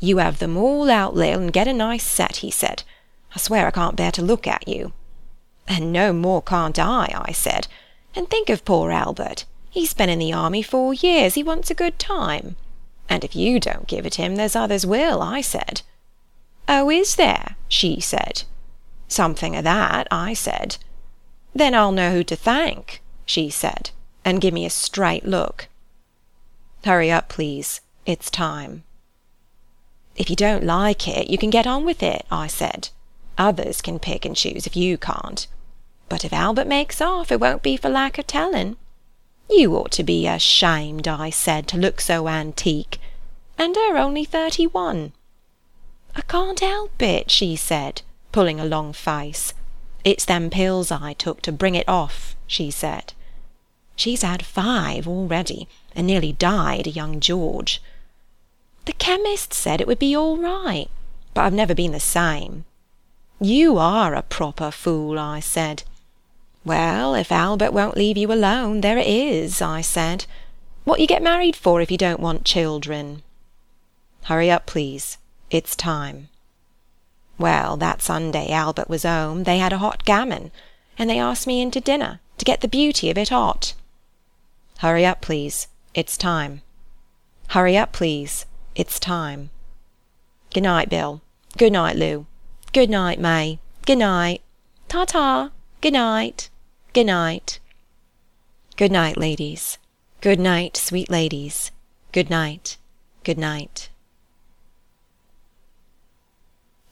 You 0.00 0.18
have 0.18 0.38
them 0.38 0.56
all 0.56 0.90
out, 0.90 1.14
Lil, 1.14 1.40
and 1.40 1.52
get 1.52 1.68
a 1.68 1.72
nice 1.72 2.04
set, 2.04 2.36
he 2.36 2.50
said. 2.50 2.82
I 3.34 3.38
swear 3.38 3.66
I 3.66 3.70
can't 3.72 3.96
bear 3.96 4.12
to 4.12 4.22
look 4.22 4.46
at 4.46 4.68
you. 4.68 4.92
And 5.66 5.92
no 5.92 6.12
more 6.12 6.42
can't 6.42 6.78
I, 6.78 7.12
I 7.26 7.32
said. 7.32 7.68
And 8.14 8.28
think 8.28 8.48
of 8.48 8.64
poor 8.64 8.90
Albert. 8.90 9.44
He's 9.70 9.94
been 9.94 10.08
in 10.08 10.18
the 10.18 10.32
army 10.32 10.62
four 10.62 10.94
years. 10.94 11.34
He 11.34 11.42
wants 11.42 11.70
a 11.70 11.74
good 11.74 11.98
time. 11.98 12.56
And 13.08 13.24
if 13.24 13.36
you 13.36 13.60
don't 13.60 13.86
give 13.86 14.06
it 14.06 14.16
him, 14.16 14.36
there's 14.36 14.56
others 14.56 14.86
will, 14.86 15.20
I 15.20 15.40
said. 15.40 15.82
Oh, 16.68 16.90
is 16.90 17.16
there? 17.16 17.56
she 17.68 18.00
said. 18.00 18.42
Something 19.08 19.56
o' 19.56 19.62
that, 19.62 20.06
I 20.10 20.34
said. 20.34 20.76
Then 21.54 21.74
I'll 21.74 21.92
know 21.92 22.12
who 22.12 22.24
to 22.24 22.36
thank, 22.36 23.02
she 23.24 23.50
said, 23.50 23.90
and 24.24 24.40
give 24.40 24.52
me 24.54 24.66
a 24.66 24.70
straight 24.70 25.26
look. 25.26 25.68
Hurry 26.84 27.10
up, 27.10 27.28
please. 27.28 27.80
It's 28.06 28.30
time. 28.30 28.84
If 30.18 30.28
you 30.28 30.34
don't 30.34 30.64
like 30.64 31.06
it, 31.06 31.30
you 31.30 31.38
can 31.38 31.48
get 31.48 31.66
on 31.66 31.84
with 31.84 32.02
it, 32.02 32.26
I 32.28 32.48
said. 32.48 32.88
Others 33.38 33.80
can 33.80 34.00
pick 34.00 34.24
and 34.24 34.34
choose 34.34 34.66
if 34.66 34.76
you 34.76 34.98
can't. 34.98 35.46
But 36.08 36.24
if 36.24 36.32
Albert 36.32 36.66
makes 36.66 37.00
off, 37.00 37.30
it 37.30 37.38
won't 37.38 37.62
be 37.62 37.76
for 37.76 37.88
lack 37.88 38.18
of 38.18 38.26
telling. 38.26 38.76
You 39.48 39.76
ought 39.76 39.92
to 39.92 40.02
be 40.02 40.26
ashamed, 40.26 41.06
I 41.06 41.30
said, 41.30 41.68
to 41.68 41.78
look 41.78 42.00
so 42.00 42.26
antique. 42.26 42.98
And 43.56 43.76
her 43.76 43.96
only 43.96 44.24
thirty-one. 44.24 45.12
I 46.16 46.20
can't 46.22 46.58
help 46.58 47.00
it, 47.00 47.30
she 47.30 47.54
said, 47.54 48.02
pulling 48.32 48.58
a 48.58 48.64
long 48.64 48.92
face. 48.92 49.54
It's 50.02 50.24
them 50.24 50.50
pills 50.50 50.90
I 50.90 51.12
took 51.12 51.42
to 51.42 51.52
bring 51.52 51.76
it 51.76 51.88
off, 51.88 52.34
she 52.48 52.72
said. 52.72 53.12
She's 53.94 54.22
had 54.22 54.44
five 54.44 55.06
already, 55.06 55.68
and 55.94 56.08
nearly 56.08 56.32
died 56.32 56.88
of 56.88 56.96
young 56.96 57.20
George. 57.20 57.80
The 58.88 58.94
chemist 58.94 59.52
said 59.52 59.82
it 59.82 59.86
would 59.86 59.98
be 59.98 60.16
all 60.16 60.38
right, 60.38 60.88
but 61.34 61.42
I've 61.42 61.52
never 61.52 61.74
been 61.74 61.92
the 61.92 62.00
same. 62.00 62.64
You 63.38 63.76
are 63.76 64.14
a 64.14 64.22
proper 64.22 64.70
fool, 64.70 65.18
I 65.18 65.40
said. 65.40 65.82
Well, 66.64 67.14
if 67.14 67.30
Albert 67.30 67.74
won't 67.74 67.98
leave 67.98 68.16
you 68.16 68.32
alone, 68.32 68.80
there 68.80 68.96
it 68.96 69.06
is, 69.06 69.60
I 69.60 69.82
said. 69.82 70.24
What 70.84 71.00
you 71.00 71.06
get 71.06 71.22
married 71.22 71.54
for 71.54 71.82
if 71.82 71.90
you 71.90 71.98
don't 71.98 72.18
want 72.18 72.46
children? 72.46 73.22
Hurry 74.22 74.50
up, 74.50 74.64
please. 74.64 75.18
It's 75.50 75.76
time. 75.76 76.30
Well, 77.36 77.76
that 77.76 78.00
Sunday 78.00 78.50
Albert 78.50 78.88
was 78.88 79.02
home, 79.02 79.44
they 79.44 79.58
had 79.58 79.74
a 79.74 79.84
hot 79.84 80.06
gammon, 80.06 80.50
and 80.96 81.10
they 81.10 81.18
asked 81.18 81.46
me 81.46 81.60
in 81.60 81.70
to 81.72 81.80
dinner, 81.80 82.20
to 82.38 82.44
get 82.46 82.62
the 82.62 82.68
beauty 82.68 83.10
of 83.10 83.18
it 83.18 83.28
hot. 83.28 83.74
Hurry 84.78 85.04
up, 85.04 85.20
please. 85.20 85.68
It's 85.92 86.16
time. 86.16 86.62
Hurry 87.48 87.76
up, 87.76 87.92
please. 87.92 88.46
It's 88.78 89.00
time. 89.00 89.50
Good 90.54 90.62
night, 90.62 90.88
Bill. 90.88 91.20
Good 91.56 91.72
night, 91.72 91.96
Lou. 91.96 92.26
Good 92.72 92.88
night, 92.88 93.18
May. 93.18 93.58
Good 93.84 93.98
night. 93.98 94.40
Ta-ta. 94.86 95.50
Good 95.80 95.94
night. 95.94 96.48
Good 96.92 97.06
night. 97.06 97.58
Good 98.76 98.92
night, 98.92 99.16
ladies. 99.16 99.78
Good 100.20 100.38
night, 100.38 100.76
sweet 100.76 101.10
ladies. 101.10 101.72
Good 102.12 102.30
night. 102.30 102.76
Good 103.24 103.36
night. 103.36 103.88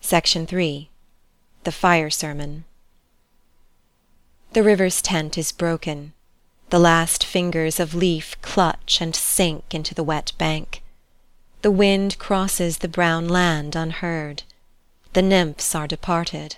Section 0.01 0.45
3 0.45 0.91
The 1.63 1.71
Fire 1.71 2.11
Sermon 2.11 2.65
The 4.55 4.65
river's 4.65 5.01
tent 5.01 5.39
is 5.39 5.53
broken. 5.53 6.15
The 6.71 6.81
last 6.81 7.25
fingers 7.25 7.79
of 7.79 7.95
leaf 7.95 8.35
clutch 8.43 9.01
and 9.01 9.15
sink 9.15 9.73
into 9.73 9.95
the 9.95 10.03
wet 10.03 10.33
bank. 10.37 10.83
The 11.63 11.71
wind 11.71 12.19
crosses 12.19 12.79
the 12.79 12.89
brown 12.89 13.29
land 13.29 13.75
unheard. 13.75 14.43
The 15.15 15.23
nymphs 15.23 15.75
are 15.75 15.87
departed. 15.87 16.57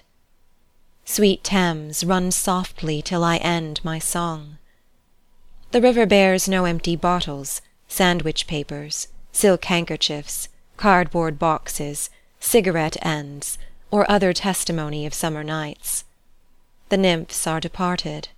Sweet 1.05 1.43
Thames, 1.43 2.05
run 2.05 2.31
softly 2.31 3.01
till 3.01 3.25
I 3.25 3.37
end 3.39 3.81
my 3.83 3.99
song. 3.99 4.59
The 5.71 5.81
river 5.81 6.07
bears 6.07 6.49
no 6.49 6.65
empty 6.65 6.97
bottles, 6.97 7.63
sandwich 7.87 8.47
papers, 8.47 9.09
silk 9.33 9.65
handkerchiefs, 9.67 10.49
cardboard 10.77 11.39
boxes, 11.39 12.11
cigarette 12.41 12.97
ends, 13.01 13.59
or 13.91 14.11
other 14.11 14.33
testimony 14.33 15.07
of 15.07 15.15
summer 15.15 15.43
nights. 15.43 16.05
The 16.89 16.97
nymphs 16.97 17.47
are 17.47 17.61
departed. 17.61 18.29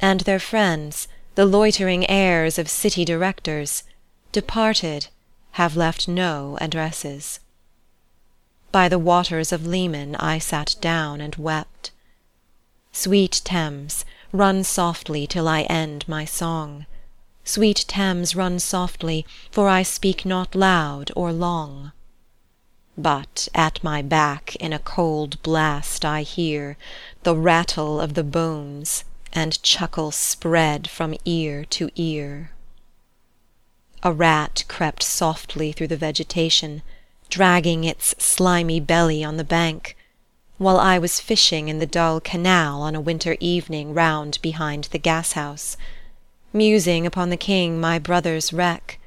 And 0.00 0.20
their 0.20 0.40
friends, 0.40 1.08
the 1.34 1.44
loitering 1.46 2.08
heirs 2.08 2.58
of 2.58 2.68
city 2.68 3.04
directors, 3.04 3.84
departed, 4.32 5.08
have 5.54 5.76
left 5.76 6.08
no 6.08 6.58
addresses. 6.60 7.38
By 8.72 8.88
the 8.88 8.98
waters 8.98 9.52
of 9.52 9.64
Leman 9.64 10.16
I 10.16 10.40
sat 10.40 10.74
down 10.80 11.20
and 11.20 11.36
wept. 11.36 11.92
Sweet 12.90 13.40
Thames, 13.44 14.04
run 14.32 14.64
softly 14.64 15.28
till 15.28 15.46
I 15.46 15.62
end 15.62 16.08
my 16.08 16.24
song. 16.24 16.86
Sweet 17.44 17.84
Thames, 17.86 18.34
run 18.34 18.58
softly, 18.58 19.24
for 19.52 19.68
I 19.68 19.84
speak 19.84 20.24
not 20.24 20.56
loud 20.56 21.12
or 21.14 21.32
long. 21.32 21.92
But 22.98 23.46
at 23.54 23.84
my 23.84 24.02
back 24.02 24.56
in 24.56 24.72
a 24.72 24.80
cold 24.80 25.40
blast 25.44 26.04
I 26.04 26.22
hear 26.22 26.76
The 27.22 27.36
rattle 27.36 28.00
of 28.00 28.14
the 28.14 28.24
bones, 28.24 29.04
and 29.32 29.62
chuckle 29.62 30.10
spread 30.10 30.90
from 30.90 31.14
ear 31.24 31.64
to 31.66 31.90
ear. 31.94 32.50
A 34.06 34.12
rat 34.12 34.64
crept 34.68 35.02
softly 35.02 35.72
through 35.72 35.88
the 35.88 35.96
vegetation 35.96 36.82
dragging 37.30 37.84
its 37.84 38.14
slimy 38.18 38.78
belly 38.78 39.24
on 39.24 39.38
the 39.38 39.44
bank, 39.44 39.96
while 40.58 40.78
I 40.78 40.98
was 40.98 41.20
fishing 41.20 41.68
in 41.68 41.78
the 41.78 41.86
dull 41.86 42.20
canal 42.20 42.82
on 42.82 42.94
a 42.94 43.00
winter 43.00 43.36
evening 43.40 43.94
round 43.94 44.38
behind 44.42 44.84
the 44.84 44.98
gas-house, 44.98 45.78
musing 46.52 47.06
upon 47.06 47.30
the 47.30 47.38
king 47.38 47.80
my 47.80 47.98
brother's 47.98 48.52
wreck, 48.52 49.00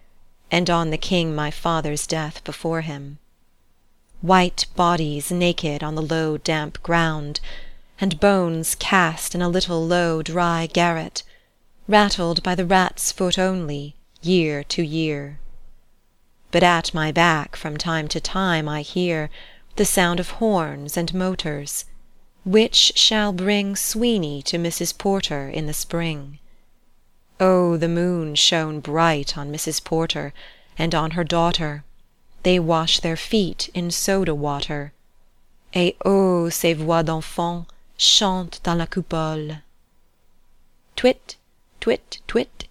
and 0.50 0.68
on 0.68 0.90
the 0.90 0.98
king 0.98 1.36
my 1.36 1.52
father's 1.52 2.08
death 2.08 2.44
before 2.44 2.82
him. 2.82 3.20
White 4.22 4.66
bodies 4.76 5.32
naked 5.32 5.84
on 5.84 5.94
the 5.94 6.02
low 6.02 6.38
damp 6.38 6.82
ground, 6.82 7.40
and 8.02 8.20
bones 8.20 8.74
cast 8.74 9.36
in 9.36 9.44
a 9.44 9.50
little 9.50 9.86
low 9.86 10.24
dry 10.24 10.66
garret, 10.66 11.22
rattled 11.88 12.42
by 12.42 12.56
the 12.56 12.66
rat's 12.66 13.12
foot 13.12 13.38
only, 13.38 13.96
year 14.22 14.64
to 14.64 14.82
year 14.82 15.40
but 16.50 16.64
at 16.64 16.94
my 16.94 17.12
back 17.12 17.56
from 17.56 17.78
time 17.78 18.08
to 18.08 18.20
time 18.22 18.70
I 18.70 18.82
hear 18.82 19.30
The 19.76 19.86
sound 19.86 20.20
of 20.20 20.32
horns 20.42 20.96
and 20.96 21.14
motors, 21.14 21.86
which 22.46 22.94
shall 22.96 23.34
bring 23.34 23.76
Sweeney 23.76 24.42
to 24.44 24.58
Mrs. 24.58 24.98
Porter 24.98 25.50
in 25.50 25.68
the 25.68 25.74
spring. 25.74 26.40
Oh, 27.40 27.76
the 27.78 27.90
moon 27.90 28.34
shone 28.36 28.80
bright 28.80 29.38
on 29.38 29.52
Mrs. 29.52 29.84
Porter 29.84 30.34
And 30.78 30.96
on 30.96 31.12
her 31.12 31.26
daughter, 31.26 31.84
They 32.44 32.60
wash 32.60 33.02
their 33.02 33.18
feet 33.18 33.70
in 33.74 33.92
soda 33.92 34.34
water, 34.34 34.94
Et 35.74 35.98
oh, 36.06 36.50
ces 36.50 36.74
voix 36.74 37.04
d'enfants 37.04 37.68
chantent 37.98 38.62
dans 38.64 38.78
la 38.78 38.86
coupole. 38.86 39.64
Twit, 40.96 41.36
twit, 41.82 42.20
twit, 42.26 42.68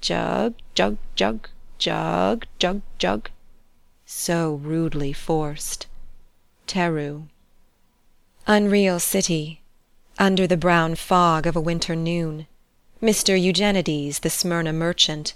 jug, 0.00 0.54
jug, 0.80 0.96
jug 1.14 1.48
jug, 1.80 2.46
jug, 2.58 2.82
jug, 2.98 3.30
so 4.06 4.54
rudely 4.62 5.12
forced. 5.12 5.86
Tereu. 6.66 7.26
Unreal 8.46 9.00
city, 9.00 9.62
under 10.18 10.46
the 10.46 10.56
brown 10.56 10.94
fog 10.94 11.46
of 11.46 11.56
a 11.56 11.60
winter 11.60 11.96
noon, 11.96 12.46
Mr. 13.02 13.40
Eugenides, 13.40 14.20
the 14.20 14.30
Smyrna 14.30 14.72
merchant, 14.72 15.34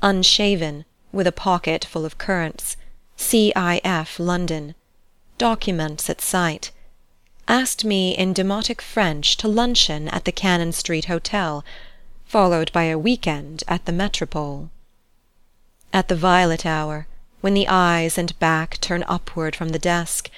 unshaven, 0.00 0.84
with 1.12 1.26
a 1.26 1.32
pocket 1.32 1.84
full 1.84 2.04
of 2.04 2.18
currants, 2.18 2.76
C.I.F. 3.16 4.18
London, 4.18 4.74
documents 5.38 6.08
at 6.08 6.20
sight, 6.20 6.70
asked 7.48 7.84
me 7.84 8.16
in 8.16 8.32
demotic 8.32 8.80
French 8.80 9.36
to 9.36 9.48
luncheon 9.48 10.08
at 10.08 10.24
the 10.24 10.32
Cannon 10.32 10.72
Street 10.72 11.06
Hotel, 11.06 11.64
followed 12.24 12.70
by 12.72 12.84
a 12.84 12.98
week 12.98 13.26
end 13.26 13.64
at 13.66 13.86
the 13.86 13.92
Metropole. 13.92 14.70
At 15.92 16.06
the 16.06 16.14
violet 16.14 16.64
hour, 16.64 17.08
when 17.40 17.52
the 17.54 17.66
eyes 17.66 18.16
and 18.16 18.38
back 18.38 18.80
turn 18.80 19.02
upward 19.08 19.56
from 19.56 19.70
the 19.70 19.78
desk, 19.78 20.30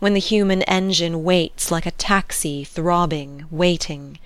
when 0.00 0.12
the 0.12 0.20
human 0.20 0.60
engine 0.64 1.24
waits 1.24 1.70
like 1.70 1.86
a 1.86 1.92
taxi 1.92 2.62
throbbing, 2.62 3.46
waiting, 3.50 4.18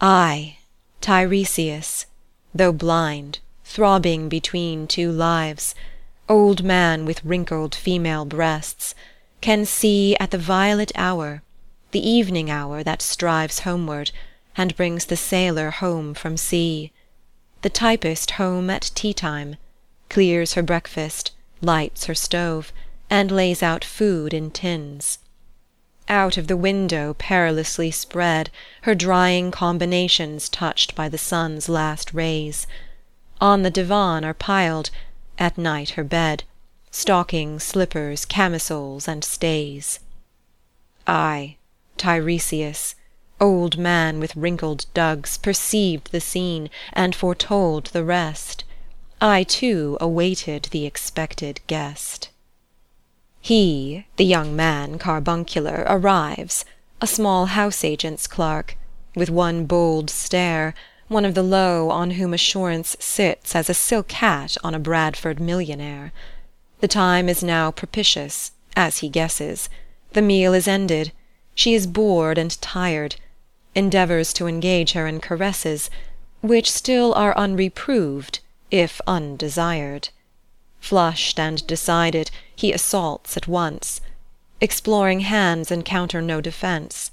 I, 0.00 0.58
Tiresias, 1.00 2.06
though 2.52 2.72
blind, 2.72 3.38
throbbing 3.64 4.28
between 4.28 4.88
two 4.88 5.12
lives, 5.12 5.76
old 6.28 6.64
man 6.64 7.04
with 7.04 7.24
wrinkled 7.24 7.76
female 7.76 8.24
breasts, 8.24 8.96
can 9.40 9.64
see 9.64 10.16
at 10.16 10.32
the 10.32 10.38
violet 10.38 10.90
hour, 10.96 11.42
the 11.92 12.04
evening 12.04 12.50
hour 12.50 12.82
that 12.82 13.00
strives 13.00 13.60
homeward, 13.60 14.10
and 14.56 14.76
brings 14.76 15.04
the 15.04 15.16
sailor 15.16 15.70
home 15.70 16.14
from 16.14 16.36
sea, 16.36 16.90
the 17.62 17.70
typist 17.70 18.32
home 18.32 18.68
at 18.70 18.90
tea-time, 18.96 19.54
clears 20.10 20.52
her 20.52 20.62
breakfast, 20.62 21.30
lights 21.62 22.04
her 22.04 22.14
stove, 22.14 22.72
and 23.08 23.30
lays 23.30 23.62
out 23.62 23.82
food 23.82 24.34
in 24.34 24.50
tins. 24.50 25.18
Out 26.08 26.36
of 26.36 26.48
the 26.48 26.56
window 26.56 27.14
perilously 27.14 27.92
spread 27.92 28.50
Her 28.82 28.94
drying 28.96 29.50
combinations 29.52 30.48
touched 30.48 30.96
by 30.96 31.08
the 31.08 31.16
sun's 31.16 31.68
last 31.68 32.12
rays. 32.12 32.66
On 33.40 33.62
the 33.62 33.70
divan 33.70 34.24
are 34.24 34.34
piled, 34.34 34.90
at 35.38 35.56
night 35.56 35.90
her 35.90 36.04
bed, 36.04 36.42
stockings, 36.90 37.62
slippers, 37.62 38.24
camisoles, 38.24 39.06
and 39.06 39.22
stays. 39.22 40.00
I, 41.06 41.56
Tiresias, 41.96 42.96
old 43.40 43.78
man 43.78 44.18
with 44.18 44.36
wrinkled 44.36 44.86
dugs, 44.92 45.38
perceived 45.38 46.10
the 46.10 46.20
scene, 46.20 46.68
and 46.92 47.14
foretold 47.14 47.86
the 47.86 48.04
rest. 48.04 48.64
I 49.22 49.42
too 49.42 49.98
awaited 50.00 50.68
the 50.70 50.86
expected 50.86 51.60
guest. 51.66 52.30
He, 53.42 54.06
the 54.16 54.24
young 54.24 54.56
man 54.56 54.98
carbuncular, 54.98 55.84
arrives, 55.86 56.64
a 57.02 57.06
small 57.06 57.46
house 57.46 57.84
agent's 57.84 58.26
clerk, 58.26 58.78
with 59.14 59.28
one 59.28 59.66
bold 59.66 60.08
stare, 60.08 60.74
one 61.08 61.26
of 61.26 61.34
the 61.34 61.42
low 61.42 61.90
on 61.90 62.12
whom 62.12 62.32
assurance 62.32 62.96
sits 62.98 63.54
as 63.54 63.68
a 63.68 63.74
silk 63.74 64.12
hat 64.12 64.56
on 64.64 64.74
a 64.74 64.78
Bradford 64.78 65.38
millionaire. 65.38 66.12
The 66.80 66.88
time 66.88 67.28
is 67.28 67.42
now 67.42 67.70
propitious, 67.70 68.52
as 68.74 68.98
he 68.98 69.10
guesses. 69.10 69.68
The 70.12 70.22
meal 70.22 70.54
is 70.54 70.66
ended. 70.66 71.12
She 71.54 71.74
is 71.74 71.86
bored 71.86 72.38
and 72.38 72.58
tired, 72.62 73.16
endeavours 73.74 74.32
to 74.34 74.46
engage 74.46 74.92
her 74.92 75.06
in 75.06 75.20
caresses, 75.20 75.90
which 76.40 76.70
still 76.70 77.12
are 77.12 77.36
unreproved, 77.36 78.40
if 78.70 79.00
undesired. 79.06 80.10
Flushed 80.80 81.38
and 81.38 81.66
decided, 81.66 82.30
he 82.54 82.72
assaults 82.72 83.36
at 83.36 83.48
once. 83.48 84.00
Exploring 84.60 85.20
hands 85.20 85.70
encounter 85.70 86.20
no 86.20 86.40
defence. 86.40 87.10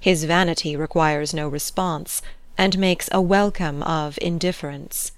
His 0.00 0.24
vanity 0.24 0.76
requires 0.76 1.32
no 1.32 1.48
response, 1.48 2.22
and 2.56 2.78
makes 2.78 3.08
a 3.10 3.20
welcome 3.20 3.82
of 3.82 4.18
indifference. 4.20 5.12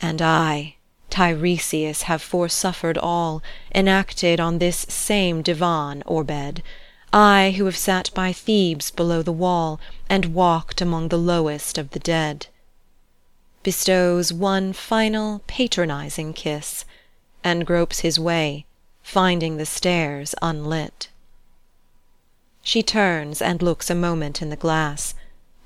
And 0.00 0.22
I, 0.22 0.76
Tiresias, 1.10 2.02
have 2.02 2.22
forsuffered 2.22 2.96
all, 2.96 3.42
enacted 3.74 4.40
on 4.40 4.58
this 4.58 4.86
same 4.88 5.42
divan 5.42 6.02
or 6.06 6.24
bed, 6.24 6.62
I 7.12 7.54
who 7.56 7.64
have 7.64 7.76
sat 7.76 8.10
by 8.14 8.32
Thebes 8.32 8.90
below 8.90 9.22
the 9.22 9.32
wall, 9.32 9.80
and 10.08 10.34
walked 10.34 10.80
among 10.80 11.08
the 11.08 11.18
lowest 11.18 11.76
of 11.76 11.90
the 11.90 11.98
dead. 11.98 12.46
Bestows 13.62 14.32
one 14.32 14.72
final 14.72 15.42
patronizing 15.46 16.32
kiss, 16.32 16.84
and 17.44 17.66
gropes 17.66 18.00
his 18.00 18.18
way, 18.18 18.64
finding 19.02 19.56
the 19.56 19.66
stairs 19.66 20.34
unlit. 20.40 21.08
She 22.62 22.82
turns 22.82 23.42
and 23.42 23.60
looks 23.60 23.90
a 23.90 23.94
moment 23.94 24.40
in 24.40 24.50
the 24.50 24.56
glass, 24.56 25.14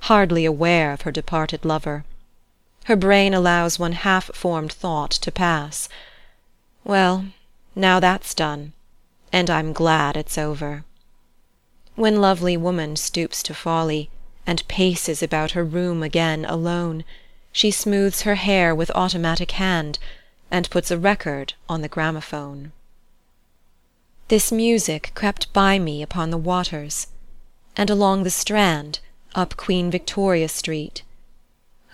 hardly 0.01 0.45
aware 0.45 0.93
of 0.93 1.03
her 1.03 1.13
departed 1.13 1.65
lover. 1.65 2.05
Her 2.85 2.97
brain 2.97 3.33
allows 3.33 3.79
one 3.79 3.93
half-formed 3.93 4.73
thought 4.73 5.11
to 5.13 5.33
pass. 5.33 5.89
Well, 6.85 7.27
now 7.75 8.01
that's 8.01 8.35
done, 8.35 8.73
and 9.33 9.49
I'm 9.49 9.73
glad 9.73 10.17
it's 10.17 10.37
over. 10.37 10.85
When 11.95 12.21
lovely 12.21 12.57
woman 12.57 12.97
stoops 12.97 13.43
to 13.45 13.55
folly, 13.55 14.11
and 14.47 14.67
paces 14.69 15.23
about 15.23 15.53
her 15.53 15.65
room 15.65 16.03
again 16.03 16.45
alone, 16.45 17.05
she 17.57 17.71
smooths 17.71 18.23
her 18.23 18.35
hair 18.35 18.75
with 18.75 18.91
automatic 18.97 19.53
hand, 19.53 19.97
and 20.51 20.69
puts 20.71 20.91
a 20.91 20.99
record 20.99 21.55
on 21.69 21.83
the 21.83 21.89
gramophone. 21.89 22.73
This 24.27 24.51
music 24.51 25.13
crept 25.15 25.53
by 25.53 25.79
me 25.79 26.03
upon 26.03 26.31
the 26.31 26.37
waters, 26.53 27.07
and 27.77 27.89
along 27.89 28.25
the 28.25 28.31
Strand, 28.31 28.99
up 29.37 29.57
Queen 29.57 29.89
Victoria 29.89 30.49
Street. 30.49 31.05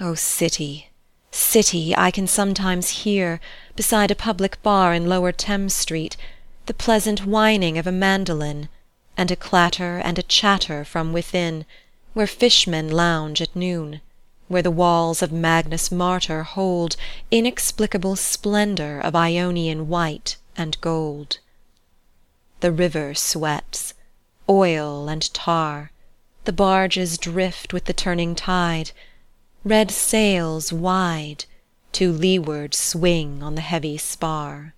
O 0.00 0.14
city, 0.14 0.88
city, 1.30 1.94
I 1.94 2.10
can 2.10 2.26
sometimes 2.26 3.04
hear, 3.04 3.38
beside 3.76 4.10
a 4.10 4.14
public 4.14 4.62
bar 4.62 4.94
in 4.94 5.10
Lower 5.10 5.30
Thames 5.30 5.74
Street, 5.74 6.16
the 6.64 6.72
pleasant 6.72 7.26
whining 7.26 7.76
of 7.76 7.86
a 7.86 7.92
mandolin, 7.92 8.70
and 9.14 9.30
a 9.30 9.36
clatter 9.36 9.98
and 9.98 10.18
a 10.18 10.22
chatter 10.22 10.86
from 10.86 11.12
within, 11.12 11.66
where 12.14 12.26
fishmen 12.26 12.90
lounge 12.90 13.42
at 13.42 13.54
noon 13.54 14.00
where 14.50 14.62
the 14.62 14.70
walls 14.72 15.22
of 15.22 15.30
Magnus 15.30 15.92
Martyr 15.92 16.42
hold 16.42 16.96
Inexplicable 17.30 18.16
splendour 18.16 18.98
of 18.98 19.14
Ionian 19.14 19.86
white 19.86 20.38
and 20.56 20.76
gold. 20.80 21.38
The 22.58 22.72
river 22.72 23.14
sweats, 23.14 23.94
oil 24.48 25.08
and 25.08 25.32
tar, 25.32 25.92
the 26.46 26.52
barges 26.52 27.16
drift 27.16 27.72
with 27.72 27.84
the 27.84 27.92
turning 27.92 28.34
tide, 28.34 28.90
Red 29.62 29.92
sails 29.92 30.72
wide, 30.72 31.44
to 31.92 32.10
leeward 32.10 32.74
swing 32.74 33.44
on 33.44 33.54
the 33.54 33.60
heavy 33.60 33.98
spar. 33.98 34.74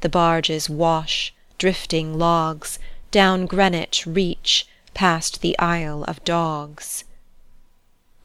The 0.00 0.10
barges 0.10 0.70
wash, 0.70 1.34
drifting 1.58 2.16
logs, 2.16 2.78
down 3.10 3.46
Greenwich 3.46 4.06
reach, 4.06 4.68
past 4.94 5.40
the 5.40 5.58
Isle 5.58 6.04
of 6.04 6.22
Dogs. 6.22 7.02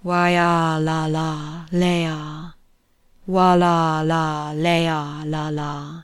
Why-ah, 0.08 0.78
la 0.82 1.06
la, 1.08 1.66
lay-ah, 1.70 2.54
Wa-la 3.26 4.02
la, 4.04 4.54
lay-ah, 4.56 5.24
la 5.26 5.50
la. 5.50 6.04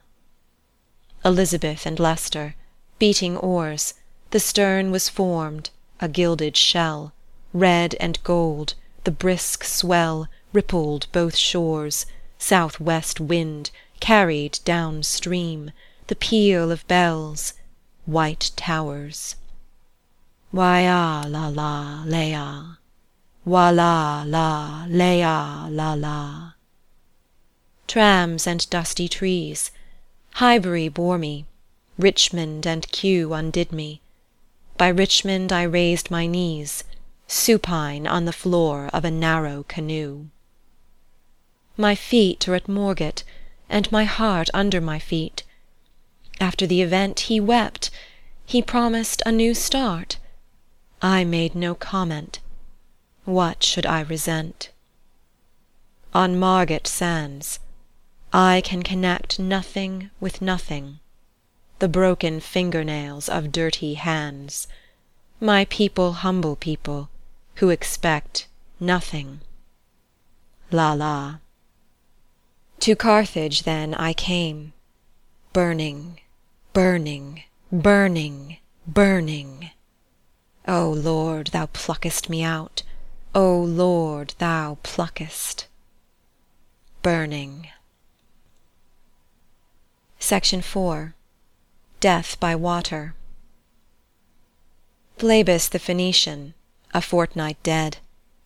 Elizabeth 1.23 1.85
and 1.85 1.97
Leicester, 1.97 2.55
beating 2.99 3.37
oars, 3.37 3.93
the 4.31 4.41
stern 4.41 4.91
was 4.91 5.07
formed, 5.07 5.69
a 6.01 6.09
gilded 6.09 6.57
shell, 6.57 7.13
red 7.53 7.95
and 7.97 8.21
gold, 8.25 8.73
the 9.05 9.11
brisk 9.11 9.63
swell 9.63 10.27
Rippled 10.51 11.07
both 11.13 11.37
shores, 11.37 12.05
south-west 12.37 13.21
wind 13.21 13.71
carried 14.01 14.59
down 14.65 15.03
stream, 15.03 15.71
the 16.07 16.17
peal 16.17 16.71
of 16.71 16.85
bells, 16.89 17.53
white 18.05 18.51
towers. 18.57 19.37
Why-ah, 20.51 21.23
la 21.29 21.47
la, 21.47 22.03
lay-ah. 22.05 22.79
Wa 23.45 23.71
la 23.71 24.23
la, 24.25 24.85
lay-ah, 24.87 25.67
la 25.69 25.93
la. 25.95 26.53
Trams 27.87 28.47
and 28.47 28.69
dusty 28.69 29.09
trees. 29.09 29.69
Highbury 30.35 30.87
bore 30.87 31.17
me, 31.17 31.45
Richmond 31.97 32.65
and 32.65 32.89
Kew 32.93 33.33
undid 33.33 33.73
me. 33.73 33.99
By 34.77 34.87
Richmond 34.87 35.51
I 35.51 35.63
raised 35.63 36.09
my 36.09 36.25
knees, 36.25 36.85
Supine 37.27 38.07
on 38.07 38.23
the 38.23 38.31
floor 38.31 38.89
of 38.93 39.03
a 39.03 39.11
narrow 39.11 39.63
canoe. 39.67 40.29
My 41.75 41.95
feet 41.95 42.47
are 42.47 42.55
at 42.55 42.69
Moorgate, 42.69 43.23
and 43.67 43.91
my 43.91 44.05
heart 44.05 44.49
under 44.53 44.79
my 44.79 44.99
feet. 44.99 45.43
After 46.39 46.65
the 46.65 46.81
event 46.81 47.27
he 47.27 47.41
wept, 47.41 47.89
he 48.45 48.61
promised 48.61 49.21
a 49.25 49.33
new 49.33 49.53
start. 49.53 50.15
I 51.01 51.25
made 51.25 51.55
no 51.55 51.75
comment 51.75 52.39
what 53.25 53.63
should 53.63 53.85
I 53.85 54.01
resent? 54.01 54.69
On 56.13 56.37
Margate 56.37 56.87
sands, 56.87 57.59
I 58.31 58.61
can 58.61 58.83
connect 58.83 59.39
nothing 59.39 60.09
with 60.19 60.41
nothing, 60.41 60.99
The 61.79 61.87
broken 61.87 62.39
finger-nails 62.39 63.29
of 63.29 63.51
dirty 63.51 63.93
hands, 63.95 64.67
My 65.39 65.65
people 65.65 66.13
humble 66.13 66.55
people, 66.55 67.09
who 67.55 67.69
expect 67.69 68.47
nothing. 68.79 69.41
La 70.71 70.93
la. 70.93 71.35
To 72.79 72.95
Carthage 72.95 73.63
then 73.63 73.93
I 73.93 74.13
came, 74.13 74.73
Burning, 75.53 76.19
burning, 76.73 77.43
burning, 77.71 78.57
burning. 78.87 79.69
O 80.67 80.89
Lord, 80.89 81.47
thou 81.47 81.67
pluckest 81.67 82.29
me 82.29 82.43
out. 82.43 82.83
O 83.35 83.59
Lord, 83.59 84.35
thou 84.37 84.77
pluckest. 84.83 85.65
Burning. 87.01 87.69
Section 90.19 90.61
4. 90.61 91.15
Death 91.99 92.39
by 92.39 92.53
Water. 92.55 93.15
Phlebas 95.17 95.69
the 95.69 95.79
Phoenician, 95.79 96.53
a 96.93 97.01
fortnight 97.01 97.57
dead, 97.63 97.97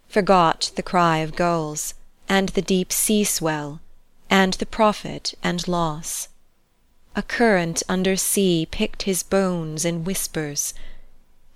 Forgot 0.07 0.71
the 0.77 0.83
cry 0.83 1.17
of 1.17 1.35
gulls, 1.35 1.93
and 2.29 2.47
the 2.49 2.61
deep 2.61 2.93
sea 2.93 3.25
swell, 3.25 3.81
And 4.29 4.53
the 4.53 4.65
profit 4.65 5.33
and 5.43 5.67
loss. 5.67 6.29
A 7.13 7.21
current 7.21 7.83
under 7.89 8.15
sea 8.15 8.65
Picked 8.71 9.03
his 9.03 9.21
bones 9.21 9.83
in 9.83 10.05
whispers. 10.05 10.73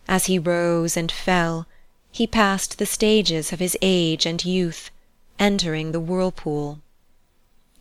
As 0.05 0.25
he 0.25 0.37
rose 0.37 0.97
and 0.97 1.09
fell, 1.09 1.65
he 2.13 2.27
passed 2.27 2.77
the 2.77 2.85
stages 2.85 3.53
of 3.53 3.59
his 3.59 3.77
age 3.81 4.25
and 4.25 4.43
youth, 4.43 4.91
entering 5.39 5.91
the 5.91 5.99
whirlpool. 5.99 6.79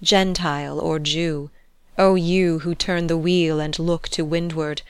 Gentile 0.03 0.81
or 0.81 0.99
Jew, 0.99 1.51
O 1.99 2.15
you 2.15 2.61
who 2.61 2.75
turn 2.75 3.07
the 3.09 3.19
wheel 3.19 3.61
and 3.61 3.79
look 3.79 4.09
to 4.11 4.25
windward, 4.25 4.83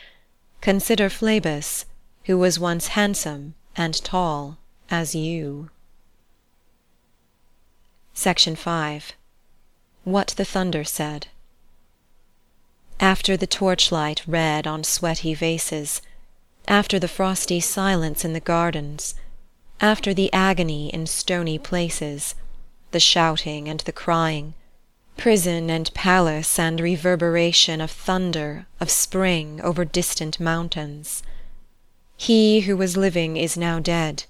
consider 0.60 1.08
Phlebas, 1.08 1.86
who 2.24 2.38
was 2.38 2.60
once 2.60 2.88
handsome 2.88 3.54
and 3.74 3.94
tall 4.04 4.58
as 4.90 5.14
you. 5.14 5.70
Section 8.14 8.54
5. 8.54 9.12
What 10.04 10.28
the 10.36 10.44
Thunder 10.44 10.84
Said. 10.84 11.28
After 13.00 13.36
the 13.36 13.46
torchlight 13.46 14.22
red 14.26 14.66
on 14.66 14.84
sweaty 14.84 15.32
vases, 15.32 16.02
After 16.68 16.98
the 16.98 17.08
frosty 17.08 17.58
silence 17.58 18.24
in 18.24 18.34
the 18.34 18.40
gardens, 18.40 19.14
After 19.82 20.12
the 20.12 20.30
agony 20.30 20.90
in 20.92 21.06
stony 21.06 21.58
places, 21.58 22.34
The 22.90 23.00
shouting 23.00 23.66
and 23.66 23.80
the 23.80 23.92
crying, 23.92 24.52
Prison 25.16 25.70
and 25.70 25.92
palace 25.94 26.58
and 26.58 26.78
reverberation 26.78 27.80
Of 27.80 27.90
thunder, 27.90 28.66
of 28.78 28.90
spring, 28.90 29.58
over 29.62 29.86
distant 29.86 30.38
mountains. 30.38 31.22
He 32.14 32.60
who 32.60 32.76
was 32.76 32.98
living 32.98 33.38
is 33.38 33.56
now 33.56 33.80
dead, 33.80 34.24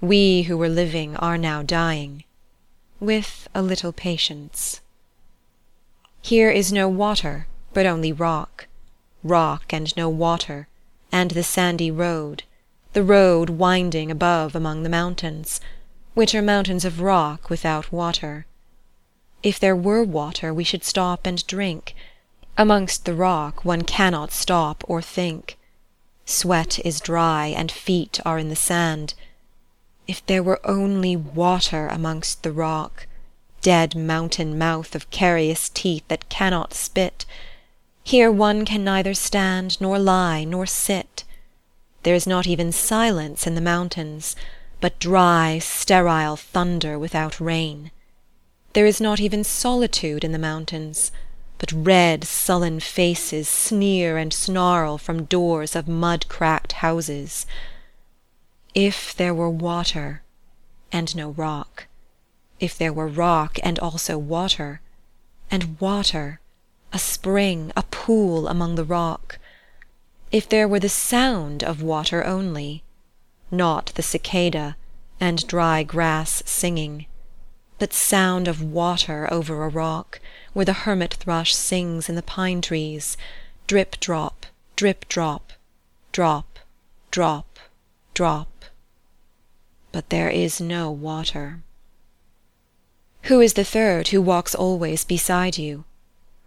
We 0.00 0.42
who 0.42 0.56
were 0.56 0.68
living 0.68 1.16
are 1.16 1.38
now 1.38 1.62
dying, 1.64 2.22
With 3.00 3.48
a 3.56 3.62
little 3.62 3.92
patience. 3.92 4.80
Here 6.22 6.50
is 6.50 6.72
no 6.72 6.88
water, 6.88 7.48
but 7.72 7.84
only 7.86 8.12
rock, 8.12 8.68
Rock 9.24 9.72
and 9.72 9.96
no 9.96 10.08
water, 10.08 10.68
and 11.10 11.32
the 11.32 11.42
sandy 11.42 11.90
road, 11.90 12.44
The 12.98 13.04
road 13.04 13.48
winding 13.50 14.10
above 14.10 14.56
among 14.56 14.82
the 14.82 14.88
mountains, 14.88 15.60
Which 16.14 16.34
are 16.34 16.42
mountains 16.42 16.84
of 16.84 17.00
rock 17.00 17.48
without 17.48 17.92
water. 17.92 18.44
If 19.40 19.60
there 19.60 19.76
were 19.76 20.02
water 20.02 20.52
we 20.52 20.64
should 20.64 20.82
stop 20.82 21.24
and 21.24 21.46
drink; 21.46 21.94
Amongst 22.56 23.04
the 23.04 23.14
rock 23.14 23.64
one 23.64 23.82
cannot 23.82 24.32
stop 24.32 24.82
or 24.88 25.00
think. 25.00 25.56
Sweat 26.26 26.84
is 26.84 27.00
dry 27.00 27.46
and 27.46 27.70
feet 27.70 28.18
are 28.26 28.36
in 28.36 28.48
the 28.48 28.56
sand. 28.56 29.14
If 30.08 30.26
there 30.26 30.42
were 30.42 30.58
only 30.64 31.14
water 31.14 31.86
amongst 31.86 32.42
the 32.42 32.50
rock, 32.50 33.06
Dead 33.62 33.94
mountain 33.94 34.58
mouth 34.58 34.96
of 34.96 35.08
carious 35.12 35.68
teeth 35.68 36.02
that 36.08 36.28
cannot 36.28 36.74
spit, 36.74 37.24
Here 38.02 38.32
one 38.32 38.64
can 38.64 38.82
neither 38.82 39.14
stand 39.14 39.80
nor 39.80 40.00
lie 40.00 40.42
nor 40.42 40.66
sit. 40.66 41.22
There 42.08 42.14
is 42.14 42.26
not 42.26 42.46
even 42.46 42.72
silence 42.72 43.46
in 43.46 43.54
the 43.54 43.60
mountains, 43.60 44.34
But 44.80 44.98
dry 44.98 45.58
sterile 45.58 46.36
thunder 46.36 46.98
without 46.98 47.38
rain. 47.38 47.90
There 48.72 48.86
is 48.86 48.98
not 48.98 49.20
even 49.20 49.44
solitude 49.44 50.24
in 50.24 50.32
the 50.32 50.38
mountains, 50.38 51.12
But 51.58 51.70
red 51.70 52.24
sullen 52.24 52.80
faces 52.80 53.46
sneer 53.46 54.16
and 54.16 54.32
snarl 54.32 54.96
From 54.96 55.26
doors 55.26 55.76
of 55.76 55.86
mud 55.86 56.28
cracked 56.28 56.80
houses. 56.80 57.44
If 58.74 59.14
there 59.14 59.34
were 59.34 59.50
water 59.50 60.22
and 60.90 61.14
no 61.14 61.32
rock, 61.32 61.88
If 62.58 62.78
there 62.78 62.94
were 62.94 63.06
rock 63.06 63.58
and 63.62 63.78
also 63.80 64.16
water, 64.16 64.80
And 65.50 65.78
water, 65.78 66.40
a 66.90 66.98
spring, 66.98 67.70
a 67.76 67.82
pool 67.82 68.48
among 68.48 68.76
the 68.76 68.84
rock, 68.86 69.38
If 70.30 70.48
there 70.48 70.68
were 70.68 70.80
the 70.80 70.88
sound 70.88 71.62
of 71.64 71.82
water 71.82 72.24
only, 72.24 72.82
Not 73.50 73.86
the 73.94 74.02
cicada, 74.02 74.76
and 75.20 75.46
dry 75.46 75.82
grass 75.82 76.42
singing 76.44 77.06
but 77.78 77.92
sound 77.92 78.48
of 78.48 78.60
water 78.60 79.32
over 79.32 79.64
a 79.64 79.68
rock, 79.68 80.20
Where 80.52 80.64
the 80.64 80.72
hermit 80.84 81.14
thrush 81.14 81.54
sings 81.54 82.08
in 82.08 82.16
the 82.16 82.22
pine 82.22 82.60
trees, 82.60 83.16
Drip 83.68 84.00
drop, 84.00 84.46
drip 84.74 85.06
drop, 85.08 85.52
drop, 86.10 86.58
drop, 87.10 87.58
drop. 88.14 88.64
But 89.92 90.10
there 90.10 90.28
is 90.28 90.60
no 90.60 90.90
water. 90.90 91.60
Who 93.24 93.40
is 93.40 93.52
the 93.54 93.64
third 93.64 94.08
who 94.08 94.20
walks 94.20 94.54
always 94.54 95.04
beside 95.04 95.56
you? 95.56 95.84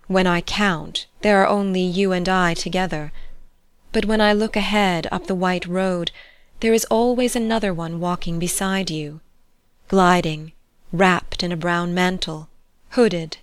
When 0.08 0.28
I 0.28 0.42
count, 0.42 1.08
there 1.22 1.42
are 1.42 1.48
only 1.48 1.82
you 1.82 2.12
and 2.12 2.28
I 2.28 2.54
together, 2.54 3.14
But 3.94 4.06
when 4.06 4.22
I 4.22 4.32
look 4.32 4.56
ahead 4.56 5.08
up 5.12 5.28
the 5.28 5.36
white 5.36 5.66
road, 5.66 6.12
There 6.62 6.74
is 6.74 6.86
always 6.86 7.36
another 7.36 7.74
one 7.74 8.00
walking 8.00 8.40
beside 8.40 8.90
you, 8.90 9.20
Gliding 9.90 10.54
wrapped 10.94 11.44
in 11.44 11.52
a 11.52 11.58
brown 11.58 11.94
mantle, 11.94 12.48
hooded, 12.92 13.38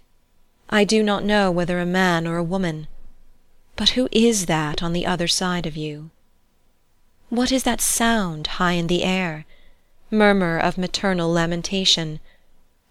I 0.71 0.85
do 0.85 1.03
not 1.03 1.25
know 1.25 1.51
whether 1.51 1.81
a 1.81 1.87
man 1.87 2.27
or 2.27 2.37
a 2.37 2.43
woman, 2.43 2.89
But 3.77 3.91
who 3.91 4.09
is 4.11 4.47
that 4.47 4.83
on 4.83 4.93
the 4.93 5.05
other 5.05 5.29
side 5.29 5.67
of 5.67 5.77
you? 5.77 6.11
What 7.29 7.53
is 7.53 7.65
that 7.65 7.81
sound 7.83 8.47
high 8.59 8.73
in 8.73 8.87
the 8.87 9.05
air, 9.05 9.45
Murmur 10.11 10.59
of 10.59 10.79
maternal 10.79 11.31
lamentation? 11.31 12.21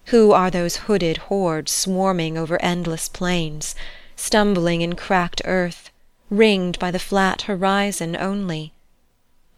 Who 0.05 0.31
are 0.31 0.51
those 0.51 0.77
hooded 0.85 1.17
hordes 1.17 1.71
swarming 1.71 2.37
over 2.37 2.61
endless 2.61 3.09
plains, 3.09 3.73
Stumbling 4.15 4.81
in 4.81 4.95
cracked 4.95 5.41
earth, 5.45 5.89
ringed 6.29 6.77
by 6.79 6.91
the 6.91 6.99
flat 6.99 7.43
horizon 7.43 8.15
only? 8.15 8.73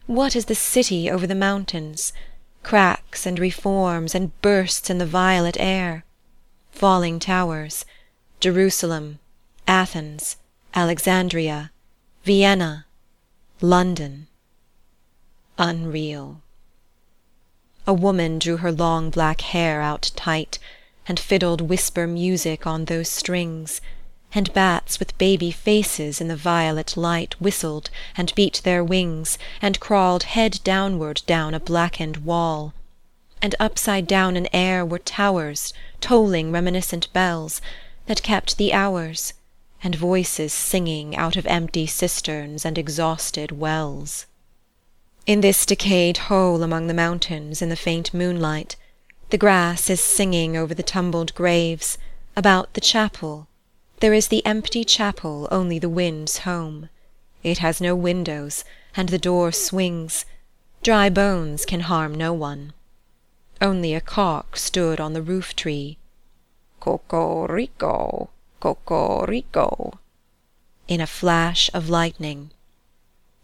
What 0.06 0.34
is 0.34 0.46
the 0.46 0.54
city 0.54 1.10
over 1.10 1.26
the 1.26 1.34
mountains? 1.34 2.12
cracks 2.62 3.26
and 3.26 3.38
reforms 3.38 4.14
and 4.14 4.38
bursts 4.42 4.90
in 4.90 4.98
the 4.98 5.06
violet 5.06 5.56
air, 5.58 6.04
falling 6.70 7.18
towers, 7.18 7.84
Jerusalem, 8.38 9.18
Athens, 9.66 10.36
Alexandria, 10.74 11.70
Vienna, 12.24 12.86
London. 13.60 14.26
Unreal. 15.58 16.40
A 17.86 17.92
woman 17.92 18.38
drew 18.38 18.58
her 18.58 18.72
long 18.72 19.10
black 19.10 19.40
hair 19.40 19.80
out 19.80 20.10
tight, 20.16 20.58
And 21.08 21.18
fiddled 21.18 21.60
whisper 21.60 22.06
music 22.06 22.66
on 22.66 22.84
those 22.84 23.08
strings, 23.08 23.80
And 24.32 24.52
bats 24.52 25.00
with 25.00 25.18
baby 25.18 25.50
faces 25.50 26.20
in 26.20 26.28
the 26.28 26.36
violet 26.36 26.96
light 26.96 27.34
Whistled 27.40 27.90
and 28.16 28.32
beat 28.36 28.60
their 28.62 28.84
wings, 28.84 29.38
and 29.60 29.80
crawled 29.80 30.22
head 30.22 30.60
downward 30.62 31.22
Down 31.26 31.52
a 31.52 31.58
blackened 31.58 32.18
wall; 32.18 32.72
and 33.42 33.56
upside 33.58 34.06
down 34.06 34.36
in 34.36 34.48
air 34.52 34.86
Were 34.86 35.00
towers, 35.00 35.74
tolling 36.00 36.52
reminiscent 36.52 37.12
bells, 37.12 37.60
that 38.06 38.22
kept 38.22 38.56
the 38.56 38.72
hours, 38.72 39.32
And 39.82 39.96
voices 39.96 40.52
singing 40.52 41.16
out 41.16 41.34
of 41.34 41.44
empty 41.46 41.88
cisterns 41.88 42.64
and 42.64 42.78
exhausted 42.78 43.50
wells. 43.50 44.26
In 45.26 45.40
this 45.40 45.66
decayed 45.66 46.18
hole 46.28 46.62
among 46.62 46.86
the 46.86 46.94
mountains, 46.94 47.60
in 47.60 47.68
the 47.68 47.74
faint 47.74 48.14
moonlight, 48.14 48.76
The 49.30 49.38
grass 49.38 49.90
is 49.90 50.00
singing 50.00 50.56
over 50.56 50.72
the 50.72 50.84
tumbled 50.84 51.34
graves, 51.34 51.98
About 52.36 52.74
the 52.74 52.80
chapel. 52.80 53.48
There 54.00 54.14
is 54.14 54.28
the 54.28 54.44
empty 54.46 54.82
chapel, 54.82 55.46
only 55.50 55.78
the 55.78 55.90
wind's 55.90 56.38
home. 56.38 56.88
It 57.42 57.58
has 57.58 57.82
no 57.82 57.94
windows, 57.94 58.64
and 58.96 59.10
the 59.10 59.18
door 59.18 59.52
swings; 59.52 60.24
Dry 60.82 61.10
bones 61.10 61.66
can 61.66 61.80
harm 61.80 62.14
no 62.14 62.32
one. 62.32 62.72
Only 63.60 63.92
a 63.92 64.00
cock 64.00 64.56
stood 64.56 65.00
on 65.00 65.12
the 65.12 65.20
roof 65.20 65.54
tree, 65.54 65.98
Cocorico, 66.80 68.30
cocorico, 68.58 69.98
in 70.88 71.02
a 71.02 71.06
flash 71.06 71.68
of 71.74 71.90
lightning. 71.90 72.52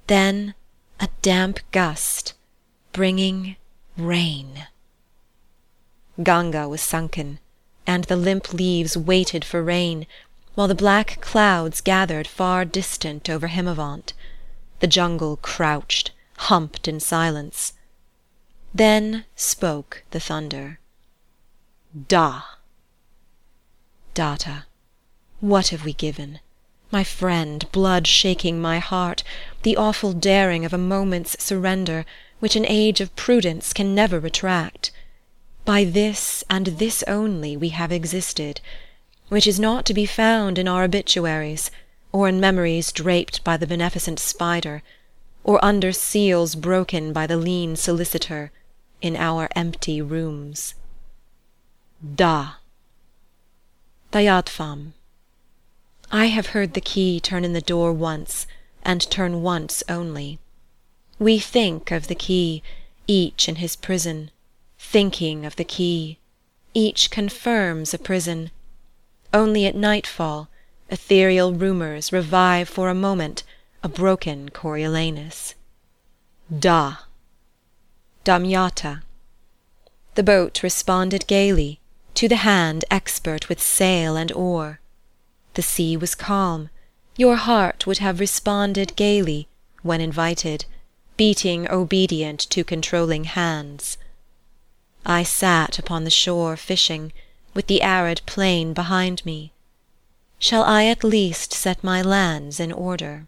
Then 0.07 0.55
a 0.99 1.11
damp 1.21 1.61
gust, 1.71 2.33
bringing 2.93 3.57
rain. 3.99 4.69
Ganga 6.23 6.67
was 6.67 6.81
sunken, 6.81 7.41
and 7.87 8.05
the 8.05 8.17
limp 8.17 8.55
leaves 8.55 8.97
waited 8.97 9.45
for 9.45 9.63
rain 9.63 10.07
while 10.57 10.67
the 10.67 10.75
black 10.75 11.21
clouds 11.21 11.83
gathered 11.83 12.27
far 12.27 12.65
distant 12.65 13.29
over 13.29 13.47
Himavant. 13.47 14.15
The 14.81 14.87
jungle 14.87 15.37
crouched, 15.37 16.13
humped 16.39 16.89
in 16.89 16.99
silence. 16.99 17.75
Then 18.75 19.27
spoke 19.37 20.03
the 20.13 20.19
thunder. 20.19 20.81
Da! 22.09 22.43
Datta, 24.15 24.65
what 25.41 25.69
have 25.69 25.85
we 25.85 25.93
given? 25.93 26.41
My 26.91 27.05
friend, 27.05 27.71
blood 27.71 28.07
shaking 28.07 28.59
my 28.59 28.79
heart, 28.79 29.23
the 29.63 29.77
awful 29.77 30.15
daring 30.15 30.65
of 30.65 30.73
a 30.73 30.79
moment's 30.79 31.37
surrender, 31.43 32.07
which 32.39 32.57
an 32.57 32.65
age 32.67 33.03
of 33.03 33.15
prudence 33.15 33.75
can 33.75 33.95
never 33.95 34.19
retract. 34.19 34.91
By 35.67 35.85
this 35.85 36.43
and 36.49 36.67
this 36.79 37.03
only 37.07 37.59
we 37.59 37.71
have 37.71 37.93
existed 37.93 38.63
which 39.29 39.47
is 39.47 39.59
not 39.59 39.85
to 39.85 39.95
be 39.95 40.07
found 40.07 40.59
in 40.59 40.69
our 40.69 40.85
obituaries, 40.85 41.71
or 42.13 42.29
in 42.29 42.41
memories 42.41 42.93
draped 42.93 43.43
by 43.43 43.57
the 43.57 43.67
beneficent 43.67 44.19
spider, 44.19 44.83
or 45.43 45.65
under 45.65 45.93
seals 45.93 46.55
broken 46.55 47.13
by 47.13 47.27
the 47.27 47.37
lean 47.37 47.77
solicitor, 47.77 48.51
in 49.03 49.17
our 49.17 49.49
empty 49.55 50.01
rooms. 50.01 50.75
Da. 52.15 52.55
Dayadhvam. 54.13 54.93
I 56.11 56.27
have 56.27 56.49
heard 56.49 56.75
the 56.75 56.81
key 56.81 57.21
turn 57.21 57.45
in 57.45 57.53
the 57.53 57.61
door 57.61 57.93
once, 57.93 58.47
and 58.83 59.11
turn 59.11 59.43
once 59.43 59.83
only. 59.89 60.39
We 61.19 61.39
think 61.39 61.91
of 61.91 62.07
the 62.07 62.15
key, 62.15 62.63
each 63.07 63.49
in 63.49 63.57
his 63.57 63.75
prison, 63.75 64.31
thinking 64.79 65.45
of 65.45 65.57
the 65.57 65.65
key, 65.65 66.19
each 66.75 67.11
confirms 67.11 67.93
a 67.93 67.99
prison 67.99 68.51
only 69.33 69.67
at 69.67 69.75
nightfall, 69.75 70.49
Ethereal 70.89 71.53
rumours 71.53 72.13
revive 72.13 72.69
for 72.69 72.89
a 72.89 72.95
moment 72.95 73.43
a 73.83 73.89
broken 73.89 74.49
Coriolanus. 74.49 75.55
Da! 76.57 76.99
Damyata! 78.25 79.03
The 80.15 80.23
boat 80.23 80.63
responded 80.63 81.27
gaily 81.27 81.81
To 82.15 82.29
the 82.29 82.37
hand 82.37 82.85
expert 82.91 83.49
with 83.49 83.61
sail 83.61 84.17
and 84.17 84.33
oar. 84.33 84.81
The 85.55 85.63
sea 85.63 85.97
was 85.97 86.15
calm; 86.15 86.71
your 87.17 87.37
heart 87.37 87.87
would 87.87 87.99
have 87.99 88.21
responded 88.21 88.95
Gaily, 88.95 89.49
when 89.83 90.01
invited, 90.01 90.67
beating 91.17 91.69
obedient 91.71 92.41
To 92.51 92.63
controlling 92.63 93.25
hands. 93.25 93.99
I 95.05 95.23
sat 95.23 95.79
upon 95.79 96.05
the 96.05 96.11
shore 96.11 96.57
Fishing, 96.57 97.13
with 97.57 97.67
the 97.67 97.81
arid 97.81 98.21
plain 98.27 98.75
behind 98.75 99.25
me. 99.25 99.51
Shall 100.39 100.63
I 100.63 100.85
at 100.85 101.03
least 101.03 101.55
set 101.55 101.83
my 101.83 102.03
lands 102.03 102.61
in 102.61 102.71
order? 102.71 103.27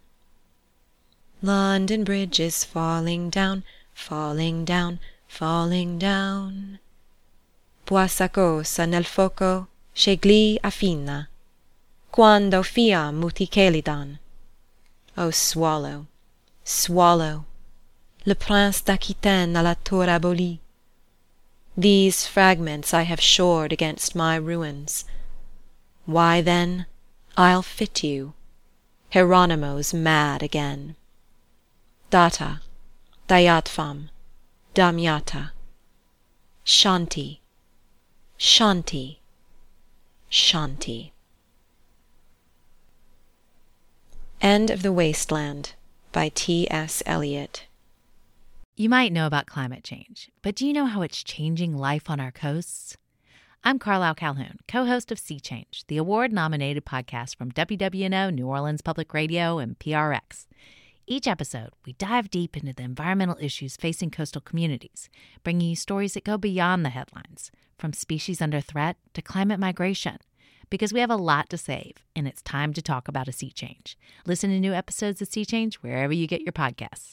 London 1.41 2.05
Bridge 2.05 2.39
is 2.39 2.63
falling 2.63 3.31
down, 3.31 3.65
falling 3.95 4.67
down, 4.67 5.01
falling 5.27 5.99
down. 5.99 6.79
Poi 7.87 8.07
s'ascose 8.07 8.87
nel 8.87 9.05
foco 9.05 9.69
che 9.95 10.19
gli 10.21 10.59
affina, 10.63 11.27
Quando 12.11 12.63
fiam 12.63 13.23
uti 13.25 13.47
chelidon. 13.47 14.19
O 15.17 15.31
swallow, 15.31 16.07
swallow, 16.63 17.45
Le 18.27 18.35
prince 18.35 18.83
d'Aquitaine 18.83 19.57
à 19.57 19.63
la 19.63 19.75
tour 19.75 20.09
abolie. 20.09 20.61
These 21.79 22.27
fragments 22.27 22.93
I 22.93 23.03
have 23.03 23.21
shored 23.21 23.73
against 23.73 24.17
my 24.17 24.35
ruins. 24.35 25.05
Why, 26.07 26.41
then, 26.41 26.87
I'll 27.37 27.63
fit 27.63 28.03
you, 28.03 28.35
Hieronymo's 29.13 29.95
mad 29.95 30.43
again. 30.43 30.97
Datta, 32.11 32.63
Dayadhvam, 33.29 34.09
Damyata. 34.75 35.53
Shanti, 36.67 37.39
Shanti, 38.37 39.19
Shanti. 40.29 41.13
End 44.41 44.69
of 44.69 44.83
the 44.83 44.93
Wasteland 44.93 45.75
by 46.11 46.33
T. 46.35 46.69
S. 46.73 47.05
Eliot 47.07 47.68
You 48.81 48.89
might 48.89 49.13
know 49.13 49.27
about 49.27 49.47
climate 49.47 49.83
change, 49.83 50.31
but 50.41 50.55
do 50.55 50.65
you 50.65 50.73
know 50.73 50.87
how 50.87 51.03
it's 51.03 51.25
changing 51.25 51.77
life 51.77 52.09
on 52.09 52.21
our 52.21 52.31
coasts? 52.31 52.97
I'm 53.65 53.81
Carlyle 53.81 54.15
Calhoun, 54.15 54.61
co 54.69 54.85
host 54.85 55.11
of 55.11 55.19
Sea 55.19 55.41
Change, 55.41 55.83
the 55.89 55.97
award 55.97 56.33
nominated 56.33 56.85
podcast 56.85 57.35
from 57.35 57.51
WWNO, 57.51 58.33
New 58.33 58.47
Orleans 58.47 58.81
Public 58.81 59.13
Radio, 59.13 59.59
and 59.59 59.77
PRX. 59.81 60.47
Each 61.09 61.27
episode, 61.27 61.71
we 61.85 61.95
dive 61.95 62.31
deep 62.31 62.57
into 62.57 62.73
the 62.73 62.85
environmental 62.85 63.37
issues 63.41 63.77
facing 63.77 64.13
coastal 64.13 64.41
communities, 64.41 65.11
bringing 65.43 65.71
you 65.71 65.75
stories 65.75 66.15
that 66.15 66.23
go 66.23 66.39
beyond 66.39 66.85
the 66.85 66.91
headlines, 66.91 67.51
from 67.81 67.93
species 67.93 68.41
under 68.41 68.61
threat 68.61 68.97
to 69.15 69.21
climate 69.21 69.59
migration. 69.59 70.19
Because 70.71 70.93
we 70.93 71.01
have 71.01 71.11
a 71.11 71.17
lot 71.17 71.51
to 71.51 71.59
save, 71.59 71.95
and 72.15 72.29
it's 72.29 72.43
time 72.43 72.73
to 72.75 72.81
talk 72.81 73.09
about 73.09 73.27
a 73.27 73.33
sea 73.33 73.51
change. 73.51 73.99
Listen 74.25 74.51
to 74.51 74.61
new 74.61 74.73
episodes 74.73 75.21
of 75.21 75.27
Sea 75.27 75.45
Change 75.45 75.75
wherever 75.77 76.13
you 76.13 76.29
get 76.29 76.43
your 76.43 76.53
podcasts. 76.53 77.07